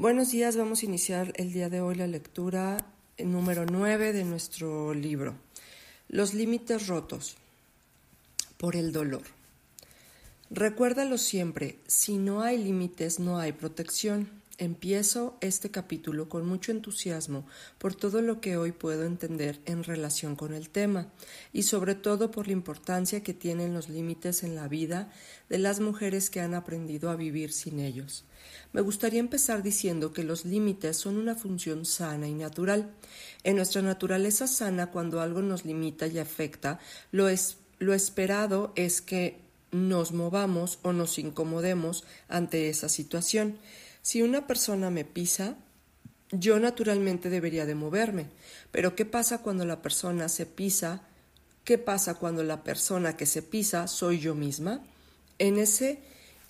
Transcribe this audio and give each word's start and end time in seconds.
Buenos 0.00 0.30
días, 0.30 0.56
vamos 0.56 0.82
a 0.82 0.86
iniciar 0.86 1.34
el 1.36 1.52
día 1.52 1.68
de 1.68 1.82
hoy 1.82 1.94
la 1.94 2.06
lectura 2.06 2.78
número 3.18 3.66
9 3.66 4.14
de 4.14 4.24
nuestro 4.24 4.94
libro, 4.94 5.34
Los 6.08 6.32
límites 6.32 6.86
rotos 6.86 7.36
por 8.56 8.76
el 8.76 8.92
dolor. 8.92 9.24
Recuérdalo 10.48 11.18
siempre, 11.18 11.76
si 11.86 12.16
no 12.16 12.40
hay 12.40 12.56
límites 12.56 13.18
no 13.18 13.38
hay 13.38 13.52
protección. 13.52 14.39
Empiezo 14.60 15.38
este 15.40 15.70
capítulo 15.70 16.28
con 16.28 16.46
mucho 16.46 16.70
entusiasmo 16.70 17.46
por 17.78 17.94
todo 17.94 18.20
lo 18.20 18.42
que 18.42 18.58
hoy 18.58 18.72
puedo 18.72 19.04
entender 19.04 19.58
en 19.64 19.84
relación 19.84 20.36
con 20.36 20.52
el 20.52 20.68
tema 20.68 21.10
y 21.50 21.62
sobre 21.62 21.94
todo 21.94 22.30
por 22.30 22.46
la 22.46 22.52
importancia 22.52 23.22
que 23.22 23.32
tienen 23.32 23.72
los 23.72 23.88
límites 23.88 24.42
en 24.42 24.54
la 24.54 24.68
vida 24.68 25.10
de 25.48 25.56
las 25.56 25.80
mujeres 25.80 26.28
que 26.28 26.42
han 26.42 26.52
aprendido 26.52 27.08
a 27.08 27.16
vivir 27.16 27.54
sin 27.54 27.80
ellos. 27.80 28.26
Me 28.74 28.82
gustaría 28.82 29.20
empezar 29.20 29.62
diciendo 29.62 30.12
que 30.12 30.24
los 30.24 30.44
límites 30.44 30.98
son 30.98 31.16
una 31.16 31.34
función 31.34 31.86
sana 31.86 32.28
y 32.28 32.34
natural. 32.34 32.90
En 33.44 33.56
nuestra 33.56 33.80
naturaleza 33.80 34.46
sana, 34.46 34.90
cuando 34.90 35.22
algo 35.22 35.40
nos 35.40 35.64
limita 35.64 36.06
y 36.06 36.18
afecta, 36.18 36.80
lo, 37.12 37.30
es, 37.30 37.56
lo 37.78 37.94
esperado 37.94 38.74
es 38.76 39.00
que 39.00 39.40
nos 39.72 40.12
movamos 40.12 40.80
o 40.82 40.92
nos 40.92 41.18
incomodemos 41.18 42.04
ante 42.28 42.68
esa 42.68 42.90
situación. 42.90 43.56
Si 44.02 44.22
una 44.22 44.46
persona 44.46 44.90
me 44.90 45.04
pisa, 45.04 45.56
yo 46.32 46.58
naturalmente 46.58 47.30
debería 47.30 47.66
de 47.66 47.74
moverme. 47.74 48.26
Pero 48.70 48.94
¿qué 48.94 49.04
pasa 49.04 49.38
cuando 49.38 49.64
la 49.64 49.82
persona 49.82 50.28
se 50.28 50.46
pisa? 50.46 51.02
¿Qué 51.64 51.78
pasa 51.78 52.14
cuando 52.14 52.42
la 52.42 52.62
persona 52.64 53.16
que 53.16 53.26
se 53.26 53.42
pisa 53.42 53.88
soy 53.88 54.20
yo 54.20 54.34
misma? 54.34 54.82
En 55.38 55.58
ese 55.58 56.00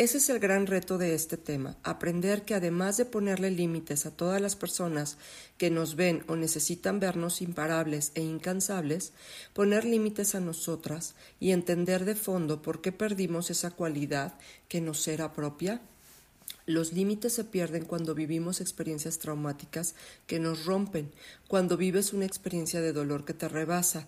ese 0.01 0.17
es 0.17 0.31
el 0.31 0.39
gran 0.39 0.67
reto 0.67 0.97
de 0.97 1.15
este 1.15 1.37
tema, 1.37 1.77
aprender 1.83 2.47
que 2.47 2.55
además 2.55 2.97
de 2.97 3.05
ponerle 3.05 3.51
límites 3.51 4.07
a 4.07 4.11
todas 4.11 4.41
las 4.41 4.57
personas 4.57 5.19
que 5.59 5.69
nos 5.69 5.95
ven 5.95 6.25
o 6.27 6.37
necesitan 6.37 7.01
vernos 7.01 7.43
imparables 7.43 8.11
e 8.15 8.23
incansables, 8.23 9.13
poner 9.53 9.85
límites 9.85 10.35
a 10.35 10.41
nosotras 10.41 11.17
y 11.39 11.51
entender 11.51 12.07
de 12.07 12.15
fondo 12.15 12.63
por 12.63 12.81
qué 12.81 12.93
perdimos 12.93 13.51
esa 13.51 13.73
cualidad 13.73 14.39
que 14.69 14.81
nos 14.81 15.07
era 15.07 15.35
propia 15.35 15.83
los 16.67 16.93
límites 16.93 17.33
se 17.33 17.45
pierden 17.45 17.85
cuando 17.85 18.15
vivimos 18.15 18.61
experiencias 18.61 19.19
traumáticas 19.19 19.95
que 20.27 20.39
nos 20.39 20.65
rompen, 20.65 21.11
cuando 21.49 21.77
vives 21.77 22.13
una 22.13 22.27
experiencia 22.27 22.81
de 22.81 22.93
dolor 22.93 23.25
que 23.25 23.35
te 23.35 23.49
rebasa, 23.49 24.07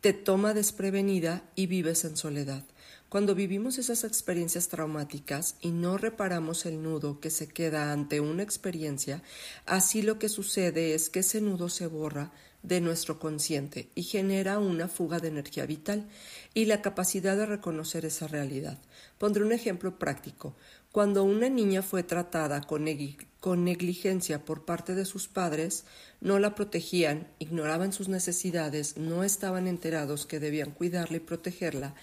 te 0.00 0.12
toma 0.12 0.54
desprevenida 0.54 1.44
y 1.54 1.66
vives 1.66 2.04
en 2.04 2.16
soledad. 2.16 2.64
Cuando 3.08 3.34
vivimos 3.34 3.78
esas 3.78 4.04
experiencias 4.04 4.68
traumáticas 4.68 5.56
y 5.60 5.70
no 5.70 5.98
reparamos 5.98 6.64
el 6.64 6.82
nudo 6.82 7.20
que 7.20 7.28
se 7.28 7.46
queda 7.46 7.92
ante 7.92 8.20
una 8.20 8.42
experiencia, 8.42 9.22
así 9.66 10.00
lo 10.00 10.18
que 10.18 10.30
sucede 10.30 10.94
es 10.94 11.10
que 11.10 11.20
ese 11.20 11.40
nudo 11.40 11.68
se 11.68 11.86
borra 11.86 12.32
de 12.62 12.80
nuestro 12.80 13.18
consciente 13.18 13.90
y 13.94 14.04
genera 14.04 14.58
una 14.58 14.88
fuga 14.88 15.18
de 15.18 15.28
energía 15.28 15.66
vital 15.66 16.08
y 16.54 16.64
la 16.64 16.80
capacidad 16.80 17.36
de 17.36 17.46
reconocer 17.46 18.04
esa 18.04 18.28
realidad. 18.28 18.78
Pondré 19.18 19.44
un 19.44 19.52
ejemplo 19.52 19.98
práctico. 19.98 20.56
Cuando 20.92 21.24
una 21.24 21.48
niña 21.48 21.80
fue 21.80 22.02
tratada 22.02 22.60
con, 22.60 22.84
negligencia 22.84 24.44
por 24.44 24.66
parte 24.66 24.94
de 24.94 25.06
sus 25.06 25.26
padres, 25.26 25.86
no 26.20 26.38
la 26.38 26.54
protegían, 26.54 27.28
ignoraban 27.38 27.94
sus 27.94 28.08
necesidades, 28.08 28.98
no 28.98 29.24
estaban 29.24 29.68
enterados 29.68 30.26
que 30.26 30.38
debían 30.38 30.70
cuidarla 30.70 31.16
y 31.16 31.20
protegerla, 31.20 31.94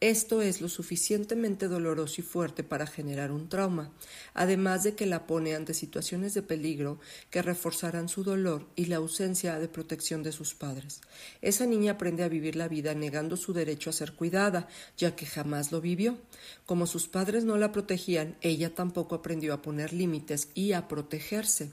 esto 0.00 0.42
es 0.42 0.60
lo 0.60 0.68
suficientemente 0.68 1.68
doloroso 1.68 2.20
y 2.20 2.24
fuerte 2.24 2.62
para 2.62 2.86
generar 2.86 3.32
un 3.32 3.48
trauma, 3.48 3.90
además 4.34 4.82
de 4.82 4.94
que 4.94 5.06
la 5.06 5.26
pone 5.26 5.54
ante 5.54 5.72
situaciones 5.72 6.34
de 6.34 6.42
peligro 6.42 7.00
que 7.30 7.40
reforzarán 7.40 8.10
su 8.10 8.22
dolor 8.22 8.66
y 8.76 8.86
la 8.86 8.96
ausencia 8.96 9.58
de 9.58 9.68
protección 9.68 10.22
de 10.22 10.32
sus 10.32 10.54
padres. 10.54 11.00
Esa 11.40 11.64
niña 11.64 11.92
aprende 11.92 12.24
a 12.24 12.28
vivir 12.28 12.56
la 12.56 12.68
vida 12.68 12.94
negando 12.94 13.38
su 13.38 13.54
derecho 13.54 13.88
a 13.88 13.94
ser 13.94 14.12
cuidada, 14.12 14.68
ya 14.98 15.16
que 15.16 15.24
jamás 15.24 15.72
lo 15.72 15.80
vivió. 15.80 16.18
Como 16.66 16.86
sus 16.86 17.08
padres 17.08 17.44
no 17.44 17.56
la 17.56 17.72
protegían, 17.72 18.36
ella 18.42 18.74
tampoco 18.74 19.14
aprendió 19.14 19.54
a 19.54 19.62
poner 19.62 19.94
límites 19.94 20.48
y 20.54 20.72
a 20.72 20.88
protegerse 20.88 21.72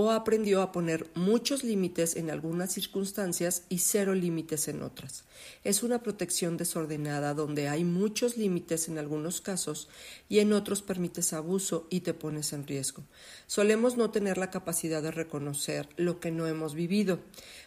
o 0.00 0.12
aprendió 0.12 0.62
a 0.62 0.70
poner 0.70 1.10
muchos 1.16 1.64
límites 1.64 2.14
en 2.14 2.30
algunas 2.30 2.70
circunstancias 2.72 3.64
y 3.68 3.78
cero 3.78 4.14
límites 4.14 4.68
en 4.68 4.82
otras. 4.82 5.24
Es 5.64 5.82
una 5.82 6.04
protección 6.04 6.56
desordenada 6.56 7.34
donde 7.34 7.68
hay 7.68 7.82
muchos 7.82 8.36
límites 8.36 8.86
en 8.86 8.98
algunos 8.98 9.40
casos 9.40 9.88
y 10.28 10.38
en 10.38 10.52
otros 10.52 10.82
permites 10.82 11.32
abuso 11.32 11.88
y 11.90 12.02
te 12.02 12.14
pones 12.14 12.52
en 12.52 12.64
riesgo. 12.64 13.02
Solemos 13.48 13.96
no 13.96 14.12
tener 14.12 14.38
la 14.38 14.52
capacidad 14.52 15.02
de 15.02 15.10
reconocer 15.10 15.88
lo 15.96 16.20
que 16.20 16.30
no 16.30 16.46
hemos 16.46 16.76
vivido. 16.76 17.18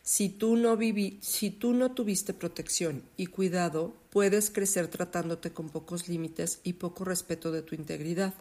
Si 0.04 0.30
tú 0.30 0.56
no 0.56 0.80
si 1.22 1.52
tú 1.52 1.74
no 1.74 1.92
tuviste 1.92 2.34
protección 2.34 3.04
y 3.18 3.28
cuidado, 3.28 3.94
puedes 4.10 4.50
crecer 4.50 4.88
tratándote 4.88 5.52
con 5.52 5.70
pocos 5.70 6.10
límites 6.10 6.60
y 6.64 6.74
poco 6.74 7.06
respeto 7.06 7.52
de 7.52 7.62
tu 7.62 7.76
integridad. 7.76 8.34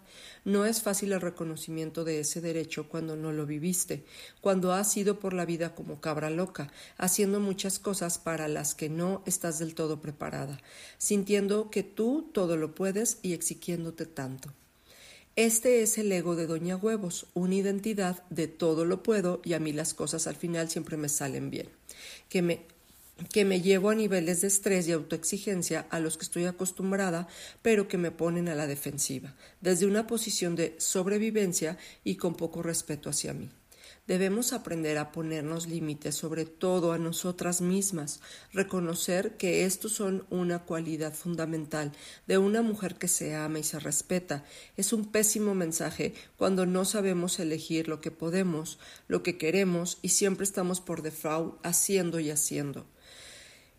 No 0.47 0.65
es 0.65 0.81
fácil 0.81 1.13
el 1.13 1.21
reconocimiento 1.21 2.03
de 2.03 2.21
ese 2.21 2.41
derecho 2.41 2.89
cuando 2.89 3.15
no 3.15 3.31
lo 3.31 3.45
viviste, 3.45 4.05
cuando 4.41 4.73
has 4.73 4.97
ido 4.97 5.19
por 5.19 5.35
la 5.35 5.45
vida 5.45 5.75
como 5.75 6.01
cabra 6.01 6.31
loca, 6.31 6.73
haciendo 6.97 7.41
muchas 7.41 7.79
cosas 7.79 8.19
para 8.19 8.49
las 8.49 8.75
que 8.75 8.89
no 8.89 9.23
estás 9.27 9.59
del 9.59 9.75
todo 9.75 10.01
preparada, 10.01 10.59
sintiendo 10.97 11.71
que 11.71 11.83
tú 11.83 12.31
todo 12.33 12.57
lo 12.57 12.75
puedes 12.75 13.19
y 13.21 13.35
exigiéndote 13.35 14.07
tanto. 14.07 14.55
Este 15.41 15.81
es 15.81 15.97
el 15.97 16.13
ego 16.13 16.37
de 16.37 16.47
Doña 16.47 16.77
Huevos, 16.77 17.25
una 17.33 17.55
identidad 17.55 18.23
de 18.29 18.47
todo 18.47 18.85
lo 18.85 19.03
puedo 19.03 19.41
y 19.43 19.55
a 19.55 19.59
mí 19.59 19.73
las 19.73 19.95
cosas 19.95 20.27
al 20.27 20.37
final 20.37 20.69
siempre 20.69 20.99
me 20.99 21.09
salen 21.09 21.49
bien, 21.49 21.71
que 22.29 22.43
me 22.43 22.67
que 23.33 23.47
me 23.47 23.63
llevo 23.63 23.89
a 23.89 23.95
niveles 23.95 24.43
de 24.43 24.49
estrés 24.49 24.87
y 24.87 24.93
autoexigencia 24.93 25.87
a 25.89 25.99
los 25.99 26.19
que 26.19 26.25
estoy 26.25 26.45
acostumbrada, 26.45 27.27
pero 27.63 27.89
que 27.89 27.97
me 27.97 28.11
ponen 28.11 28.51
a 28.51 28.55
la 28.55 28.67
defensiva, 28.67 29.35
desde 29.63 29.87
una 29.87 30.07
posición 30.07 30.57
de 30.57 30.75
sobrevivencia 30.77 31.79
y 32.05 32.17
con 32.17 32.35
poco 32.35 32.63
respeto 32.63 33.09
hacia 33.09 33.33
mí. 33.33 33.49
Debemos 34.11 34.53
aprender 34.53 34.99
a 34.99 35.13
ponernos 35.13 35.69
límites, 35.69 36.17
sobre 36.17 36.45
todo 36.45 36.91
a 36.91 36.99
nosotras 36.99 37.61
mismas, 37.61 38.19
reconocer 38.53 39.37
que 39.37 39.65
estos 39.65 39.93
son 39.93 40.27
una 40.31 40.65
cualidad 40.65 41.15
fundamental 41.15 41.93
de 42.27 42.37
una 42.37 42.61
mujer 42.61 42.97
que 42.97 43.07
se 43.07 43.37
ama 43.37 43.61
y 43.61 43.63
se 43.63 43.79
respeta. 43.79 44.45
Es 44.77 44.93
un 44.93 45.05
pésimo 45.13 45.55
mensaje 45.55 46.13
cuando 46.37 46.67
no 46.67 46.85
sabemos 46.85 47.39
elegir 47.39 47.87
lo 47.87 48.01
que 48.01 48.11
podemos, 48.11 48.81
lo 49.07 49.23
que 49.23 49.39
queremos 49.39 49.99
y 50.03 50.09
siempre 50.09 50.43
estamos 50.43 50.81
por 50.81 51.03
default 51.03 51.65
haciendo 51.65 52.19
y 52.19 52.33
haciendo. 52.33 52.87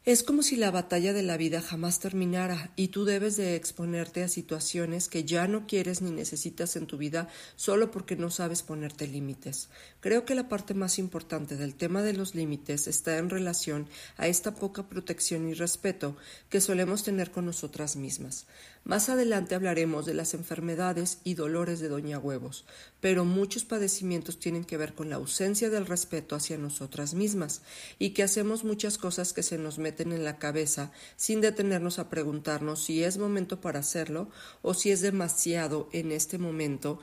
Es 0.03 0.23
como 0.23 0.41
si 0.41 0.56
la 0.56 0.72
batalla 0.72 1.13
de 1.13 1.22
la 1.22 1.38
vida 1.38 1.62
jamás 1.62 2.00
terminara 2.00 2.72
y 2.75 2.88
tú 2.88 3.06
debes 3.06 3.38
de 3.38 3.56
exponerte 3.56 4.23
a 4.23 4.28
situaciones 4.28 5.07
que 5.07 5.25
ya 5.25 5.47
no 5.47 5.67
quieres 5.67 6.01
ni 6.01 6.09
necesitas 6.09 6.75
en 6.75 6.88
tu 6.88 6.97
vida 6.97 7.28
solo 7.56 7.91
porque 7.91 8.16
no 8.16 8.31
sabes 8.31 8.63
ponerte 8.63 9.06
límites. 9.06 9.69
Creo 10.00 10.25
que 10.25 10.34
la 10.34 10.50
parte 10.50 10.73
más 10.73 10.97
importante 10.97 11.56
del 11.56 11.75
tema 11.75 12.01
de 12.01 12.13
los 12.13 12.34
límites 12.34 12.88
está 12.88 13.19
en 13.19 13.29
relación 13.29 13.88
a 14.17 14.25
esta 14.25 14.56
poca 14.56 14.90
protección 14.90 15.47
y 15.47 15.53
respeto 15.53 16.17
que 16.50 16.61
solemos 16.61 17.03
tener 17.03 17.29
con 17.29 17.45
nosotras 17.45 17.95
mismas. 17.95 18.47
Más 18.83 19.09
adelante 19.09 19.53
hablaremos 19.53 20.07
de 20.07 20.15
las 20.15 20.33
enfermedades 20.33 21.19
y 21.23 21.35
dolores 21.35 21.79
de 21.79 21.87
Doña 21.87 22.17
Huevos, 22.17 22.65
pero 22.99 23.25
muchos 23.25 23.63
padecimientos 23.63 24.39
tienen 24.39 24.63
que 24.63 24.75
ver 24.75 24.95
con 24.95 25.11
la 25.11 25.17
ausencia 25.17 25.69
del 25.69 25.85
respeto 25.85 26.35
hacia 26.35 26.57
nosotras 26.57 27.13
mismas 27.13 27.61
y 27.99 28.09
que 28.09 28.23
hacemos 28.23 28.63
muchas 28.63 28.97
cosas 28.97 29.33
que 29.33 29.43
se 29.43 29.59
nos 29.59 29.77
meten 29.77 30.11
en 30.11 30.23
la 30.23 30.39
cabeza 30.39 30.91
sin 31.15 31.41
detenernos 31.41 31.99
a 31.99 32.09
preguntarnos 32.09 32.83
si 32.83 33.03
es 33.03 33.19
momento 33.19 33.61
para 33.61 33.79
hacerlo 33.79 34.29
o 34.63 34.73
si 34.73 34.89
es 34.89 35.01
demasiado 35.01 35.87
en 35.93 36.11
este 36.11 36.39
momento 36.39 36.99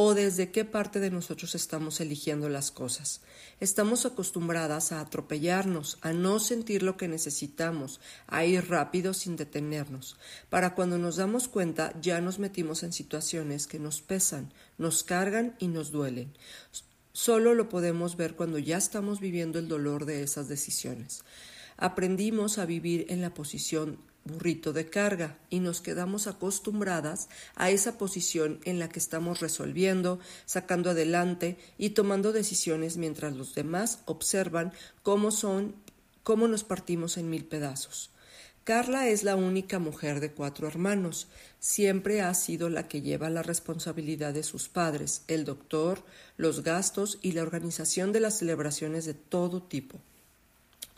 o 0.00 0.14
desde 0.14 0.52
qué 0.52 0.64
parte 0.64 1.00
de 1.00 1.10
nosotros 1.10 1.56
estamos 1.56 2.00
eligiendo 2.00 2.48
las 2.48 2.70
cosas. 2.70 3.20
Estamos 3.58 4.06
acostumbradas 4.06 4.92
a 4.92 5.00
atropellarnos, 5.00 5.98
a 6.02 6.12
no 6.12 6.38
sentir 6.38 6.84
lo 6.84 6.96
que 6.96 7.08
necesitamos, 7.08 8.00
a 8.28 8.44
ir 8.44 8.68
rápido 8.68 9.12
sin 9.12 9.34
detenernos. 9.34 10.16
Para 10.50 10.76
cuando 10.76 10.98
nos 10.98 11.16
damos 11.16 11.48
cuenta 11.48 11.92
ya 12.00 12.20
nos 12.20 12.38
metimos 12.38 12.84
en 12.84 12.92
situaciones 12.92 13.66
que 13.66 13.80
nos 13.80 14.00
pesan, 14.00 14.52
nos 14.78 15.02
cargan 15.02 15.56
y 15.58 15.66
nos 15.66 15.90
duelen. 15.90 16.32
Solo 17.12 17.54
lo 17.54 17.68
podemos 17.68 18.16
ver 18.16 18.36
cuando 18.36 18.60
ya 18.60 18.76
estamos 18.76 19.18
viviendo 19.18 19.58
el 19.58 19.66
dolor 19.66 20.04
de 20.04 20.22
esas 20.22 20.46
decisiones. 20.46 21.24
Aprendimos 21.76 22.58
a 22.58 22.66
vivir 22.66 23.06
en 23.08 23.20
la 23.20 23.34
posición 23.34 23.98
burrito 24.24 24.72
de 24.72 24.88
carga 24.88 25.38
y 25.50 25.60
nos 25.60 25.80
quedamos 25.80 26.26
acostumbradas 26.26 27.28
a 27.54 27.70
esa 27.70 27.98
posición 27.98 28.60
en 28.64 28.78
la 28.78 28.88
que 28.88 28.98
estamos 28.98 29.40
resolviendo, 29.40 30.20
sacando 30.44 30.90
adelante 30.90 31.56
y 31.78 31.90
tomando 31.90 32.32
decisiones 32.32 32.96
mientras 32.96 33.34
los 33.34 33.54
demás 33.54 34.00
observan 34.04 34.72
cómo 35.02 35.30
son, 35.30 35.74
cómo 36.22 36.48
nos 36.48 36.64
partimos 36.64 37.16
en 37.16 37.30
mil 37.30 37.44
pedazos. 37.44 38.10
Carla 38.68 39.08
es 39.08 39.24
la 39.24 39.34
única 39.34 39.78
mujer 39.78 40.20
de 40.20 40.30
cuatro 40.30 40.68
hermanos. 40.68 41.28
Siempre 41.58 42.20
ha 42.20 42.34
sido 42.34 42.68
la 42.68 42.86
que 42.86 43.00
lleva 43.00 43.30
la 43.30 43.42
responsabilidad 43.42 44.34
de 44.34 44.42
sus 44.42 44.68
padres, 44.68 45.22
el 45.26 45.46
doctor, 45.46 46.04
los 46.36 46.62
gastos 46.62 47.18
y 47.22 47.32
la 47.32 47.40
organización 47.40 48.12
de 48.12 48.20
las 48.20 48.36
celebraciones 48.36 49.06
de 49.06 49.14
todo 49.14 49.62
tipo. 49.62 49.98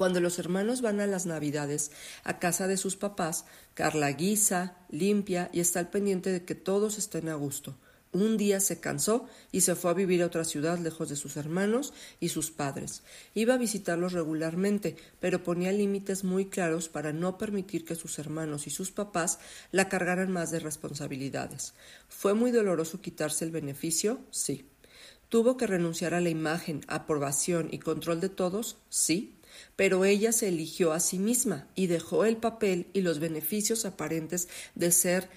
Cuando 0.01 0.23
los 0.23 0.39
hermanos 0.39 0.81
van 0.81 0.99
a 1.01 1.07
las 1.07 1.27
Navidades 1.27 1.91
a 2.25 2.39
casa 2.39 2.67
de 2.67 2.79
sus 2.79 2.97
papás, 2.97 3.45
Carla 3.75 4.11
guisa, 4.13 4.79
limpia 4.89 5.51
y 5.53 5.61
está 5.61 5.79
al 5.79 5.91
pendiente 5.91 6.33
de 6.33 6.43
que 6.43 6.55
todos 6.55 6.97
estén 6.97 7.29
a 7.29 7.35
gusto. 7.35 7.77
Un 8.11 8.39
día 8.39 8.61
se 8.61 8.81
cansó 8.81 9.27
y 9.53 9.61
se 9.61 9.75
fue 9.75 9.91
a 9.91 9.93
vivir 9.93 10.23
a 10.23 10.27
otra 10.29 10.45
ciudad 10.45 10.79
lejos 10.79 11.11
de 11.11 11.17
sus 11.17 11.37
hermanos 11.37 11.93
y 12.19 12.31
sus 12.31 12.51
padres. 12.51 13.03
Iba 13.35 13.53
a 13.53 13.59
visitarlos 13.59 14.15
regularmente, 14.15 14.97
pero 15.21 15.43
ponía 15.43 15.71
límites 15.71 16.25
muy 16.25 16.47
claros 16.47 16.89
para 16.89 17.13
no 17.13 17.37
permitir 17.37 17.85
que 17.85 17.95
sus 17.95 18.19
hermanos 18.19 18.67
y 18.67 18.71
sus 18.71 18.93
papás 18.93 19.39
la 19.71 19.91
cargaran 19.91 20.33
más 20.33 20.51
de 20.51 20.61
responsabilidades. 20.61 21.75
¿Fue 22.09 22.33
muy 22.33 22.53
doloroso 22.53 23.03
quitarse 23.03 23.45
el 23.45 23.51
beneficio? 23.51 24.21
Sí. 24.31 24.65
¿Tuvo 25.29 25.59
que 25.59 25.67
renunciar 25.67 26.15
a 26.15 26.21
la 26.23 26.31
imagen, 26.31 26.81
aprobación 26.89 27.69
y 27.71 27.81
control 27.81 28.21
de 28.21 28.31
todos? 28.31 28.79
Sí 28.89 29.37
pero 29.77 30.05
ella 30.05 30.33
se 30.33 30.49
eligió 30.49 30.93
a 30.93 31.01
sí 31.01 31.19
misma 31.19 31.69
y 31.75 31.87
dejó 31.87 32.25
el 32.25 32.37
papel 32.37 32.89
y 32.93 33.03
los 33.03 33.19
beneficios 33.19 33.85
aparentes 33.85 34.49
de 34.75 34.93
ser 34.93 35.29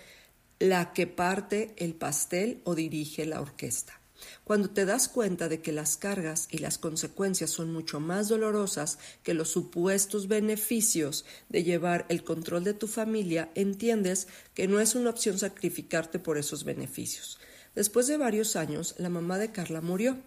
la 0.59 0.93
que 0.93 1.07
parte 1.07 1.73
el 1.77 1.93
pastel 1.93 2.61
o 2.63 2.75
dirige 2.75 3.25
la 3.25 3.41
orquesta. 3.41 3.99
Cuando 4.43 4.69
te 4.69 4.85
das 4.85 5.07
cuenta 5.07 5.49
de 5.49 5.61
que 5.61 5.71
las 5.71 5.97
cargas 5.97 6.47
y 6.51 6.59
las 6.59 6.77
consecuencias 6.77 7.49
son 7.49 7.71
mucho 7.71 7.99
más 7.99 8.29
dolorosas 8.29 8.99
que 9.23 9.33
los 9.33 9.49
supuestos 9.49 10.27
beneficios 10.27 11.25
de 11.49 11.63
llevar 11.63 12.05
el 12.09 12.23
control 12.23 12.63
de 12.63 12.73
tu 12.73 12.87
familia, 12.87 13.51
entiendes 13.55 14.27
que 14.53 14.67
no 14.67 14.79
es 14.79 14.95
una 14.95 15.09
opción 15.09 15.37
sacrificarte 15.37 16.19
por 16.19 16.37
esos 16.37 16.63
beneficios. 16.63 17.39
Después 17.75 18.07
de 18.07 18.17
varios 18.17 18.55
años, 18.55 18.95
la 18.97 19.09
mamá 19.09 19.37
de 19.37 19.51
Carla 19.51 19.81
murió. 19.81 20.17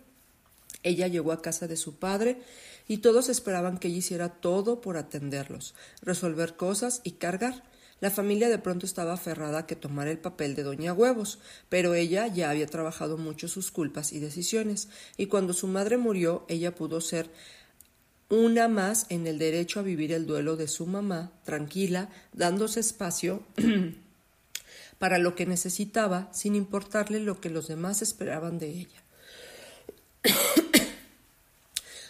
Ella 0.82 1.08
llegó 1.08 1.32
a 1.32 1.42
casa 1.42 1.66
de 1.66 1.76
su 1.76 1.96
padre 1.96 2.38
y 2.88 2.98
todos 2.98 3.28
esperaban 3.28 3.78
que 3.78 3.88
ella 3.88 3.98
hiciera 3.98 4.28
todo 4.28 4.80
por 4.80 4.96
atenderlos, 4.96 5.74
resolver 6.02 6.56
cosas 6.56 7.00
y 7.04 7.12
cargar. 7.12 7.64
La 8.00 8.10
familia 8.10 8.50
de 8.50 8.58
pronto 8.58 8.84
estaba 8.84 9.14
aferrada 9.14 9.60
a 9.60 9.66
que 9.66 9.74
tomara 9.74 10.10
el 10.10 10.18
papel 10.18 10.54
de 10.54 10.62
Doña 10.62 10.92
Huevos, 10.92 11.38
pero 11.68 11.94
ella 11.94 12.26
ya 12.26 12.50
había 12.50 12.66
trabajado 12.66 13.16
mucho 13.16 13.48
sus 13.48 13.70
culpas 13.70 14.12
y 14.12 14.18
decisiones, 14.18 14.88
y 15.16 15.26
cuando 15.26 15.54
su 15.54 15.66
madre 15.66 15.96
murió, 15.96 16.44
ella 16.48 16.74
pudo 16.74 17.00
ser 17.00 17.30
una 18.28 18.68
más 18.68 19.06
en 19.08 19.26
el 19.26 19.38
derecho 19.38 19.80
a 19.80 19.84
vivir 19.84 20.12
el 20.12 20.26
duelo 20.26 20.56
de 20.56 20.68
su 20.68 20.86
mamá, 20.86 21.32
tranquila, 21.44 22.10
dándose 22.32 22.80
espacio 22.80 23.42
para 24.98 25.18
lo 25.18 25.34
que 25.34 25.46
necesitaba, 25.46 26.28
sin 26.32 26.54
importarle 26.54 27.20
lo 27.20 27.40
que 27.40 27.50
los 27.50 27.68
demás 27.68 28.02
esperaban 28.02 28.58
de 28.58 28.68
ella. 28.68 29.02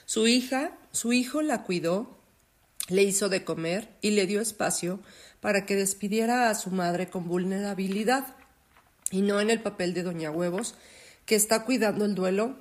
Su 0.06 0.29
hija, 0.29 0.79
su 0.93 1.12
hijo 1.12 1.43
la 1.43 1.64
cuidó, 1.64 2.17
le 2.88 3.03
hizo 3.03 3.29
de 3.29 3.44
comer 3.44 3.91
y 4.00 4.12
le 4.12 4.26
dio 4.26 4.41
espacio 4.41 5.00
para 5.41 5.67
que 5.67 5.75
despidiera 5.75 6.49
a 6.49 6.55
su 6.55 6.70
madre 6.70 7.11
con 7.11 7.26
vulnerabilidad 7.26 8.37
y 9.11 9.23
no 9.23 9.41
en 9.41 9.50
el 9.50 9.61
papel 9.61 9.94
de 9.94 10.05
Doña 10.05 10.31
Huevos, 10.31 10.76
que 11.26 11.35
está 11.35 11.64
cuidando 11.64 12.05
el 12.05 12.14
duelo 12.14 12.56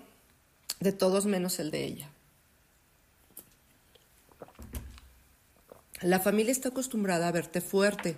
de 0.79 0.91
todos 0.91 1.27
menos 1.27 1.59
el 1.59 1.69
de 1.69 1.85
ella. 1.85 2.09
La 6.01 6.19
familia 6.19 6.51
está 6.51 6.69
acostumbrada 6.69 7.27
a 7.27 7.31
verte 7.31 7.61
fuerte, 7.61 8.17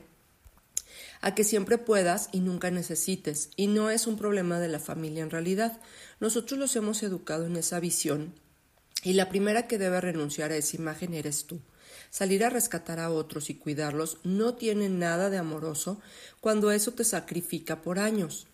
a 1.19 1.35
que 1.35 1.43
siempre 1.43 1.77
puedas 1.77 2.29
y 2.31 2.39
nunca 2.39 2.71
necesites, 2.71 3.49
y 3.57 3.67
no 3.67 3.89
es 3.89 4.07
un 4.07 4.17
problema 4.17 4.59
de 4.59 4.69
la 4.69 4.79
familia 4.79 5.23
en 5.23 5.31
realidad. 5.31 5.81
Nosotros 6.21 6.57
los 6.57 6.75
hemos 6.77 7.03
educado 7.03 7.45
en 7.45 7.57
esa 7.57 7.81
visión 7.81 8.33
y 9.03 9.13
la 9.13 9.29
primera 9.29 9.67
que 9.67 9.77
debe 9.77 10.01
renunciar 10.01 10.51
a 10.51 10.57
esa 10.57 10.75
imagen 10.75 11.13
eres 11.13 11.45
tú. 11.45 11.61
Salir 12.09 12.43
a 12.43 12.49
rescatar 12.49 12.99
a 12.99 13.11
otros 13.11 13.49
y 13.49 13.55
cuidarlos 13.55 14.19
no 14.23 14.55
tiene 14.55 14.89
nada 14.89 15.29
de 15.29 15.37
amoroso 15.37 15.99
cuando 16.39 16.71
eso 16.71 16.93
te 16.93 17.03
sacrifica 17.03 17.81
por 17.81 17.99
años. 17.99 18.47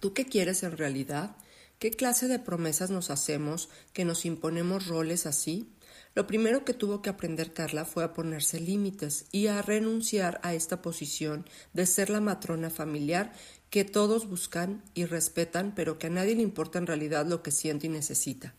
¿Tú 0.00 0.12
qué 0.12 0.26
quieres 0.26 0.62
en 0.62 0.76
realidad? 0.76 1.36
¿Qué 1.78 1.90
clase 1.90 2.28
de 2.28 2.38
promesas 2.38 2.90
nos 2.90 3.10
hacemos 3.10 3.68
que 3.92 4.04
nos 4.04 4.24
imponemos 4.24 4.86
roles 4.86 5.26
así? 5.26 5.68
Lo 6.14 6.26
primero 6.26 6.64
que 6.64 6.74
tuvo 6.74 7.02
que 7.02 7.10
aprender 7.10 7.52
Carla 7.52 7.84
fue 7.84 8.04
a 8.04 8.14
ponerse 8.14 8.60
límites 8.60 9.26
y 9.32 9.48
a 9.48 9.62
renunciar 9.62 10.40
a 10.42 10.54
esta 10.54 10.80
posición 10.80 11.44
de 11.72 11.86
ser 11.86 12.10
la 12.10 12.20
matrona 12.20 12.70
familiar 12.70 13.32
que 13.70 13.84
todos 13.84 14.28
buscan 14.28 14.84
y 14.94 15.06
respetan, 15.06 15.74
pero 15.74 15.98
que 15.98 16.06
a 16.06 16.10
nadie 16.10 16.36
le 16.36 16.42
importa 16.42 16.78
en 16.78 16.86
realidad 16.86 17.26
lo 17.26 17.42
que 17.42 17.50
siente 17.50 17.88
y 17.88 17.90
necesita. 17.90 18.54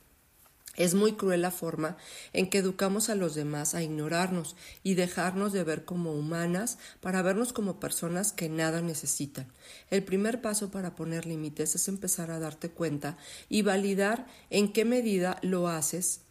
Es 0.76 0.94
muy 0.94 1.14
cruel 1.14 1.42
la 1.42 1.52
forma 1.52 1.98
en 2.34 2.50
que 2.50 2.58
educamos 2.60 3.10
a 3.10 3.16
los 3.16 3.36
demás 3.36 3.76
a 3.76 3.84
ignorarnos 3.84 4.56
y 4.84 4.96
dejarnos 4.96 5.54
de 5.54 5.64
ver 5.64 5.86
como 5.86 6.14
humanas 6.14 6.78
para 7.02 7.22
vernos 7.22 7.54
como 7.54 7.80
personas 7.80 8.34
que 8.34 8.50
nada 8.50 8.82
necesitan. 8.82 9.48
El 9.90 10.04
primer 10.04 10.42
paso 10.42 10.72
para 10.72 10.96
poner 10.96 11.26
límites 11.26 11.76
es 11.76 11.88
empezar 11.88 12.32
a 12.32 12.40
darte 12.40 12.70
cuenta 12.70 13.18
y 13.50 13.62
validar 13.62 14.28
en 14.50 14.72
qué 14.72 14.86
medida 14.86 15.40
lo 15.42 15.68
haces, 15.68 16.22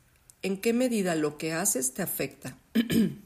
en 0.43 0.61
qué 0.61 0.73
medida 0.73 1.14
lo 1.14 1.38
que 1.38 1.52
haces 1.52 1.94
te 1.94 2.02
afecta. 2.02 2.58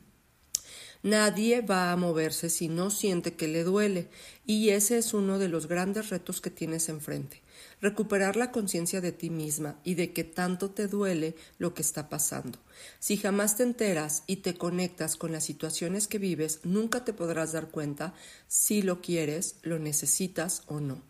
Nadie 1.03 1.61
va 1.61 1.93
a 1.93 1.97
moverse 1.97 2.51
si 2.51 2.69
no 2.69 2.91
siente 2.91 3.35
que 3.35 3.49
le 3.49 3.65
duele, 3.65 4.09
y 4.47 4.71
ese 4.71 4.99
es 4.99 5.15
uno 5.15 5.39
de 5.39 5.49
los 5.49 5.67
grandes 5.67 6.11
retos 6.11 6.41
que 6.41 6.51
tienes 6.51 6.89
enfrente 6.89 7.43
recuperar 7.81 8.37
la 8.37 8.51
conciencia 8.51 9.01
de 9.01 9.13
ti 9.13 9.31
misma 9.31 9.79
y 9.85 9.95
de 9.95 10.13
que 10.13 10.25
tanto 10.25 10.71
te 10.71 10.89
duele 10.89 11.35
lo 11.59 11.75
que 11.75 11.83
está 11.83 12.09
pasando. 12.09 12.59
Si 12.99 13.17
jamás 13.17 13.57
te 13.57 13.63
enteras 13.63 14.23
y 14.27 14.37
te 14.37 14.55
conectas 14.55 15.17
con 15.17 15.33
las 15.33 15.45
situaciones 15.45 16.09
que 16.09 16.19
vives, 16.19 16.61
nunca 16.65 17.05
te 17.05 17.13
podrás 17.13 17.53
dar 17.53 17.69
cuenta 17.69 18.15
si 18.47 18.83
lo 18.83 19.01
quieres, 19.01 19.57
lo 19.63 19.79
necesitas 19.79 20.63
o 20.67 20.81
no. 20.81 21.03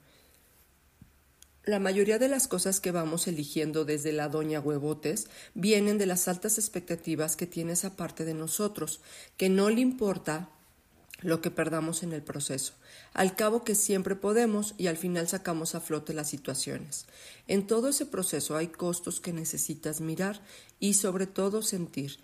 La 1.69 1.79
mayoría 1.79 2.19
de 2.19 2.29
las 2.29 2.49
cosas 2.49 2.81
que 2.81 2.93
vamos 2.93 3.29
eligiendo 3.29 3.85
desde 3.85 4.11
la 4.11 4.31
doña 4.31 4.59
Huevotes 4.59 5.27
vienen 5.53 5.99
de 5.99 6.07
las 6.07 6.27
altas 6.27 6.57
expectativas 6.57 7.37
que 7.37 7.47
tiene 7.47 7.75
esa 7.75 7.95
parte 7.95 8.25
de 8.25 8.33
nosotros, 8.33 9.03
que 9.37 9.51
no 9.51 9.69
le 9.69 9.83
importa 9.83 10.49
lo 11.21 11.43
que 11.43 11.51
perdamos 11.51 12.03
en 12.03 12.15
el 12.15 12.23
proceso. 12.23 12.73
Al 13.13 13.37
cabo 13.37 13.65
que 13.65 13.75
siempre 13.75 14.17
podemos 14.17 14.75
y 14.79 14.87
al 14.87 14.97
final 14.97 15.29
sacamos 15.29 15.75
a 15.75 15.83
flote 15.83 16.15
las 16.15 16.31
situaciones. 16.31 17.05
En 17.49 17.67
todo 17.67 17.89
ese 17.89 18.07
proceso 18.07 18.57
hay 18.57 18.69
costos 18.69 19.21
que 19.21 19.35
necesitas 19.35 20.01
mirar 20.01 20.41
y 20.81 20.95
sobre 20.95 21.27
todo 21.27 21.61
sentir, 21.61 22.19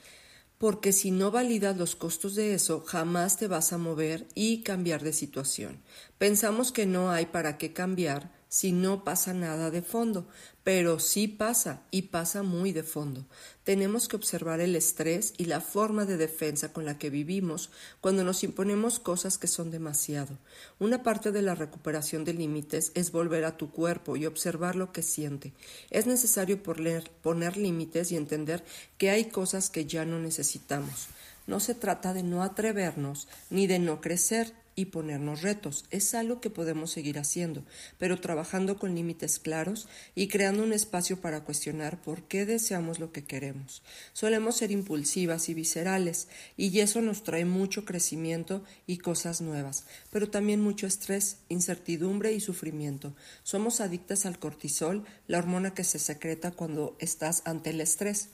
porque 0.57 0.91
si 0.91 1.11
no 1.11 1.31
validas 1.31 1.77
los 1.77 1.97
costos 1.97 2.35
de 2.35 2.55
eso, 2.55 2.81
jamás 2.87 3.37
te 3.37 3.47
vas 3.47 3.75
a 3.75 3.77
mover 3.77 4.27
y 4.35 4.63
cambiar 4.63 5.03
de 5.03 5.13
situación. 5.13 5.83
Pensamos 6.17 6.73
que 6.73 6.87
no 6.87 7.11
hay 7.11 7.27
para 7.27 7.59
qué 7.59 7.75
cambiar 7.75 8.33
si 8.55 8.71
no 8.71 9.03
pasa 9.03 9.35
nada 9.35 9.73
de 9.73 9.83
fondo, 9.83 10.29
pero 10.63 11.01
sí 11.01 11.27
pasa 11.27 11.83
y 11.91 12.03
pasa 12.03 12.45
muy 12.45 12.71
de 12.71 12.85
fondo. 12.85 13.27
Tenemos 13.65 14.07
que 14.07 14.15
observar 14.15 14.61
el 14.61 14.77
estrés 14.77 15.35
y 15.39 15.47
la 15.47 15.61
forma 15.61 16.05
de 16.05 16.17
defensa 16.17 16.73
con 16.73 16.85
la 16.85 16.97
que 16.97 17.11
vivimos 17.11 17.71
cuando 18.01 18.23
nos 18.23 18.45
imponemos 18.45 19.01
cosas 19.01 19.39
que 19.39 19.49
son 19.49 19.73
demasiado. 19.73 20.39
Una 20.79 21.03
parte 21.03 21.33
de 21.33 21.43
la 21.43 21.57
recuperación 21.57 22.25
de 22.25 22.35
límites 22.35 22.93
es 22.95 23.11
volver 23.11 23.45
a 23.45 23.57
tu 23.57 23.73
cuerpo 23.73 24.15
y 24.15 24.25
observar 24.25 24.77
lo 24.77 24.93
que 24.93 25.03
siente. 25.03 25.53
Es 25.91 26.07
necesario 26.07 26.63
poner, 26.63 27.11
poner 27.23 27.57
límites 27.57 28.13
y 28.13 28.17
entender 28.17 28.65
que 28.99 29.11
hay 29.11 29.25
cosas 29.25 29.69
que 29.69 29.87
ya 29.87 30.05
no 30.05 30.21
necesitamos. 30.21 31.09
No 31.49 31.59
se 31.59 31.75
trata 31.75 32.15
de 32.15 32.23
no 32.23 32.45
atrevernos 32.45 33.27
ni 33.51 33.67
de 33.67 33.81
no 33.81 34.01
crecer, 34.01 34.55
y 34.76 34.87
ponernos 34.87 35.43
retos. 35.43 35.85
Es 35.90 36.14
algo 36.14 36.40
que 36.40 36.50
podemos 36.50 36.90
seguir 36.90 37.19
haciendo, 37.19 37.64
pero 37.99 38.21
trabajando 38.21 38.78
con 38.78 38.95
límites 38.95 39.38
claros 39.38 39.88
y 40.14 40.28
creando 40.28 40.62
un 40.62 40.73
espacio 40.73 41.21
para 41.21 41.45
cuestionar 41.45 42.02
por 42.02 42.25
qué 42.25 42.47
deseamos 42.47 42.99
lo 42.99 43.12
que 43.12 43.25
queremos. 43.25 43.83
Solemos 44.12 44.57
ser 44.57 44.71
impulsivas 44.71 45.49
y 45.49 45.54
viscerales, 45.54 46.28
y 46.57 46.81
eso 46.81 47.00
nos 47.00 47.23
trae 47.23 47.45
mucho 47.45 47.85
crecimiento 47.85 48.64
y 48.87 48.99
cosas 48.99 49.40
nuevas, 49.40 49.87
pero 50.11 50.31
también 50.31 50.61
mucho 50.61 50.87
estrés, 50.87 51.38
incertidumbre 51.49 52.33
y 52.33 52.40
sufrimiento. 52.40 53.14
Somos 53.43 53.81
adictas 53.81 54.26
al 54.26 54.38
cortisol, 54.38 55.04
la 55.26 55.38
hormona 55.38 55.75
que 55.75 55.85
se 55.85 55.99
secreta 55.99 56.50
cuando 56.50 56.97
estás 56.99 57.43
ante 57.45 57.71
el 57.71 57.81
estrés. 57.81 58.31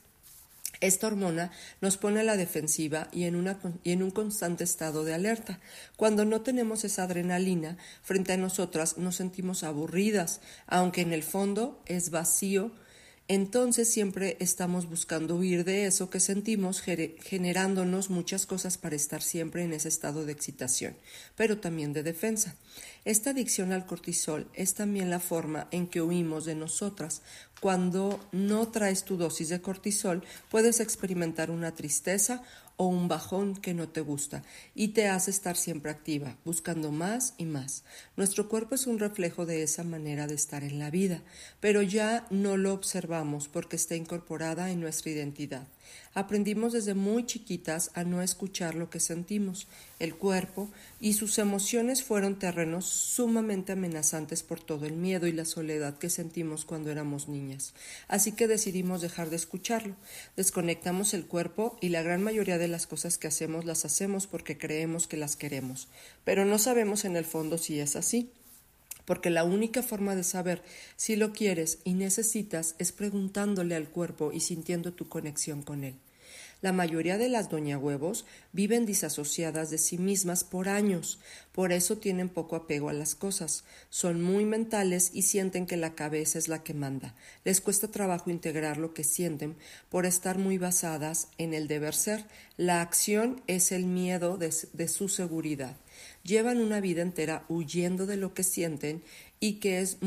Esta 0.81 1.09
hormona 1.09 1.51
nos 1.81 1.97
pone 1.97 2.21
a 2.21 2.25
la 2.25 2.37
defensiva 2.37 3.09
y 3.13 3.25
en, 3.25 3.35
un 3.37 4.11
constante 4.11 4.65
estado 4.65 5.05
de 5.05 5.15
alerta. 5.15 5.61
Cuando 5.97 6.25
no 6.25 6.41
tenemos 6.41 6.85
esa 6.85 7.03
adrenalina 7.03 7.77
frente 8.03 8.33
a 8.33 8.37
nosotras 8.37 8.97
nos 8.97 9.17
sentimos 9.17 9.63
aburridas, 9.63 10.41
aunque 10.67 11.03
en 11.03 11.13
el 11.13 11.23
fondo 11.23 11.83
es 11.87 12.11
vacío 12.11 12.73
entonces 13.31 13.89
siempre 13.89 14.37
estamos 14.41 14.89
buscando 14.89 15.37
huir 15.37 15.63
de 15.63 15.87
eso 15.87 16.11
que 16.11 16.19
sentimos, 16.19 16.81
generándonos 16.81 18.11
muchas 18.11 18.45
cosas 18.45 18.77
para 18.77 18.97
estar 18.97 19.23
siempre 19.23 19.63
en 19.63 19.73
ese 19.73 19.87
estado 19.87 20.27
de 20.27 20.33
excitación, 20.33 20.97
pero 21.37 21.59
también 21.59 21.93
de 21.93 22.03
defensa. 22.03 22.57
Esta 23.05 23.31
adicción 23.31 23.71
al 23.71 23.87
cortisol 23.87 24.51
es 24.53 24.75
también 24.75 25.11
la 25.11 25.21
forma 25.21 25.69
en 25.71 25.87
que 25.87 26.03
huimos 26.03 26.45
de 26.45 26.57
nosotras. 26.57 27.23
Cuando 27.61 28.19
no 28.33 28.69
traes 28.69 29.05
tu 29.05 29.19
dosis 29.19 29.51
de 29.51 29.61
cortisol, 29.61 30.25
puedes 30.51 30.81
experimentar 30.81 31.51
una 31.51 31.75
tristeza 31.75 32.43
o 32.79 32.87
un 32.87 33.09
bajón 33.09 33.55
que 33.57 33.75
no 33.75 33.91
te 33.91 34.01
gusta 34.01 34.43
y 34.75 34.89
te 34.89 35.09
hace 35.09 35.31
estar 35.31 35.59
siempre 35.59 35.91
activa, 35.91 36.39
buscando 36.47 36.91
más 36.91 37.35
y 37.37 37.45
más. 37.45 37.85
Nuestro 38.17 38.49
cuerpo 38.49 38.75
es 38.75 38.87
un 38.87 38.99
reflejo 38.99 39.45
de 39.45 39.63
esa 39.63 39.85
manera 39.85 40.27
de 40.27 40.35
estar 40.35 40.65
en 40.65 40.79
la 40.79 40.89
vida, 40.89 41.21
pero 41.61 41.83
ya 41.83 42.27
no 42.31 42.57
lo 42.57 42.73
observamos 42.73 43.49
porque 43.49 43.77
está 43.77 43.95
incorporada 43.97 44.71
en 44.71 44.81
nuestra 44.81 45.11
identidad. 45.11 45.67
Aprendimos 46.13 46.73
desde 46.73 46.95
muy 46.95 47.25
chiquitas 47.25 47.91
a 47.95 48.05
no 48.05 48.21
escuchar 48.21 48.75
lo 48.75 48.91
que 48.91 48.99
sentimos. 48.99 49.69
El 49.99 50.17
cuerpo 50.17 50.69
y 51.01 51.13
sus 51.13 51.39
emociones 51.39 52.03
fueron 52.03 52.39
terrenos 52.39 52.87
sumamente 52.87 53.73
amenazantes 53.73 54.43
por 54.43 54.61
todo 54.61 54.87
el 54.87 54.95
miedo 54.95 55.27
y 55.27 55.33
la 55.33 55.45
soledad 55.45 55.99
que 55.99 56.11
sentimos 56.11 56.65
cuando 56.65 56.91
éramos 56.91 57.29
niñas. 57.29 57.75
Así 58.09 58.33
que 58.33 58.49
decidimos 58.49 59.03
dejar 59.03 59.31
de 59.31 59.37
escucharlo. 59.37 59.95
Desconectamos 60.37 61.15
el 61.15 61.27
cuerpo 61.27 61.79
y 61.81 61.91
la 61.91 62.03
gran 62.03 62.23
mayoría 62.23 62.59
de 62.59 62.69
las 62.69 62.87
cosas 62.87 63.19
que 63.19 63.29
hacemos 63.29 63.65
las 63.65 63.85
hacemos 63.85 64.27
porque 64.27 64.59
creemos 64.59 65.07
que 65.07 65.17
las 65.17 65.37
queremos. 65.37 65.89
Pero 66.25 66.45
no 66.45 66.59
sabemos 66.59 67.05
en 67.05 67.17
el 67.17 67.25
fondo 67.25 67.57
si 67.57 67.79
es 67.79 67.95
así 67.95 68.33
porque 69.11 69.29
la 69.29 69.43
única 69.43 69.83
forma 69.83 70.15
de 70.15 70.23
saber 70.23 70.63
si 70.95 71.17
lo 71.17 71.33
quieres 71.33 71.79
y 71.83 71.95
necesitas 71.95 72.77
es 72.79 72.93
preguntándole 72.93 73.75
al 73.75 73.89
cuerpo 73.89 74.31
y 74.31 74.39
sintiendo 74.39 74.93
tu 74.93 75.09
conexión 75.09 75.63
con 75.63 75.83
él. 75.83 75.97
La 76.61 76.73
mayoría 76.73 77.19
de 77.19 77.29
las 77.29 77.49
doña 77.49 77.77
huevos 77.77 78.25
viven 78.53 78.87
disasociadas 78.87 79.69
de 79.69 79.79
sí 79.79 79.99
mismas 79.99 80.45
por 80.45 80.69
años, 80.69 81.19
por 81.51 81.73
eso 81.73 81.99
tienen 81.99 82.29
poco 82.29 82.55
apego 82.55 82.89
a 82.89 82.93
las 82.93 83.17
cosas, 83.17 83.65
son 83.89 84.23
muy 84.23 84.45
mentales 84.45 85.11
y 85.13 85.23
sienten 85.23 85.67
que 85.67 85.77
la 85.77 85.97
cabeza 85.97 86.39
es 86.39 86.47
la 86.47 86.63
que 86.63 86.75
manda. 86.75 87.17
Les 87.45 87.61
cuesta 87.61 87.89
trabajo 87.89 88.31
integrar 88.31 88.77
lo 88.77 88.95
que 88.95 89.03
sienten 89.03 89.57
por 89.89 90.07
estar 90.07 90.39
muy 90.39 90.57
basadas 90.57 91.27
en 91.37 91.53
el 91.53 91.67
deber 91.67 91.97
ser. 91.97 92.27
La 92.57 92.81
acción 92.81 93.43
es 93.49 93.73
el 93.73 93.87
miedo 93.87 94.37
de, 94.37 94.55
de 94.73 94.87
su 94.87 95.09
seguridad 95.09 95.75
llevan 96.23 96.59
una 96.59 96.81
vida 96.81 97.03
entera 97.03 97.45
huyendo 97.49 98.07
de 98.07 98.17
lo 98.17 98.35
que 98.35 98.43
sienten 98.43 99.03
y 99.39 99.55
que 99.55 99.81
es, 99.81 99.99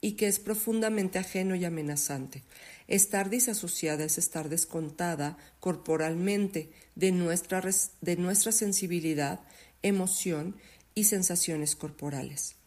y 0.00 0.12
que 0.12 0.28
es 0.28 0.38
profundamente 0.38 1.18
ajeno 1.18 1.54
y 1.54 1.64
amenazante. 1.64 2.42
Estar 2.88 3.30
disasociada 3.30 4.04
es 4.04 4.18
estar 4.18 4.48
descontada 4.48 5.36
corporalmente 5.60 6.70
de 6.96 7.12
nuestra, 7.12 7.62
de 8.00 8.16
nuestra 8.16 8.52
sensibilidad, 8.52 9.40
emoción 9.82 10.56
y 10.94 11.04
sensaciones 11.04 11.76
corporales 11.76 12.59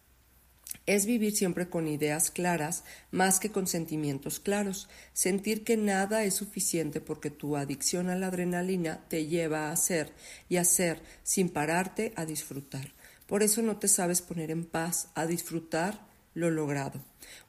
es 0.86 1.06
vivir 1.06 1.36
siempre 1.36 1.70
con 1.70 1.88
ideas 1.88 2.30
claras 2.30 2.84
más 3.12 3.40
que 3.40 3.52
con 3.52 3.68
sentimientos 3.68 4.40
claros, 4.40 4.90
sentir 5.13 5.63
que 5.63 5.78
nada 5.78 6.24
es 6.24 6.36
suficiente 6.36 7.02
porque 7.02 7.30
tu 7.30 7.56
adicción 7.56 8.10
a 8.10 8.16
la 8.16 8.28
adrenalina 8.28 9.06
te 9.08 9.28
lleva 9.28 9.70
a 9.70 9.72
hacer 9.72 10.12
y 10.50 10.58
hacer 10.58 11.02
sin 11.24 11.50
pararte 11.50 12.13
a 12.16 12.25
disfrutar. 12.25 12.92
Por 13.28 13.44
eso 13.44 13.62
no 13.62 13.78
te 13.78 13.88
sabes 13.88 14.22
poner 14.22 14.52
en 14.52 14.66
paz 14.66 15.10
a 15.16 15.25
disfrutar 15.25 16.12
lo 16.34 16.50
logrado. 16.50 17.00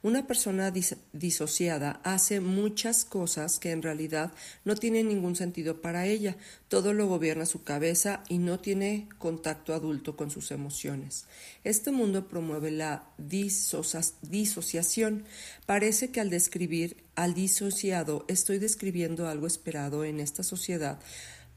Una 0.03 0.27
persona 0.27 0.71
disociada 1.13 1.99
hace 2.03 2.39
muchas 2.39 3.05
cosas 3.05 3.59
que 3.59 3.71
en 3.71 3.81
realidad 3.81 4.31
no 4.63 4.75
tienen 4.75 5.07
ningún 5.07 5.35
sentido 5.35 5.81
para 5.81 6.05
ella. 6.05 6.37
Todo 6.67 6.93
lo 6.93 7.07
gobierna 7.07 7.45
su 7.45 7.63
cabeza 7.63 8.23
y 8.29 8.37
no 8.37 8.59
tiene 8.59 9.09
contacto 9.17 9.73
adulto 9.73 10.15
con 10.15 10.29
sus 10.29 10.51
emociones. 10.51 11.25
Este 11.63 11.91
mundo 11.91 12.27
promueve 12.27 12.71
la 12.71 13.09
disociación. 13.17 15.25
Parece 15.65 16.11
que 16.11 16.21
al 16.21 16.29
describir 16.29 17.03
al 17.15 17.33
disociado 17.33 18.25
estoy 18.27 18.59
describiendo 18.59 19.27
algo 19.27 19.47
esperado 19.47 20.03
en 20.03 20.19
esta 20.19 20.43
sociedad 20.43 20.99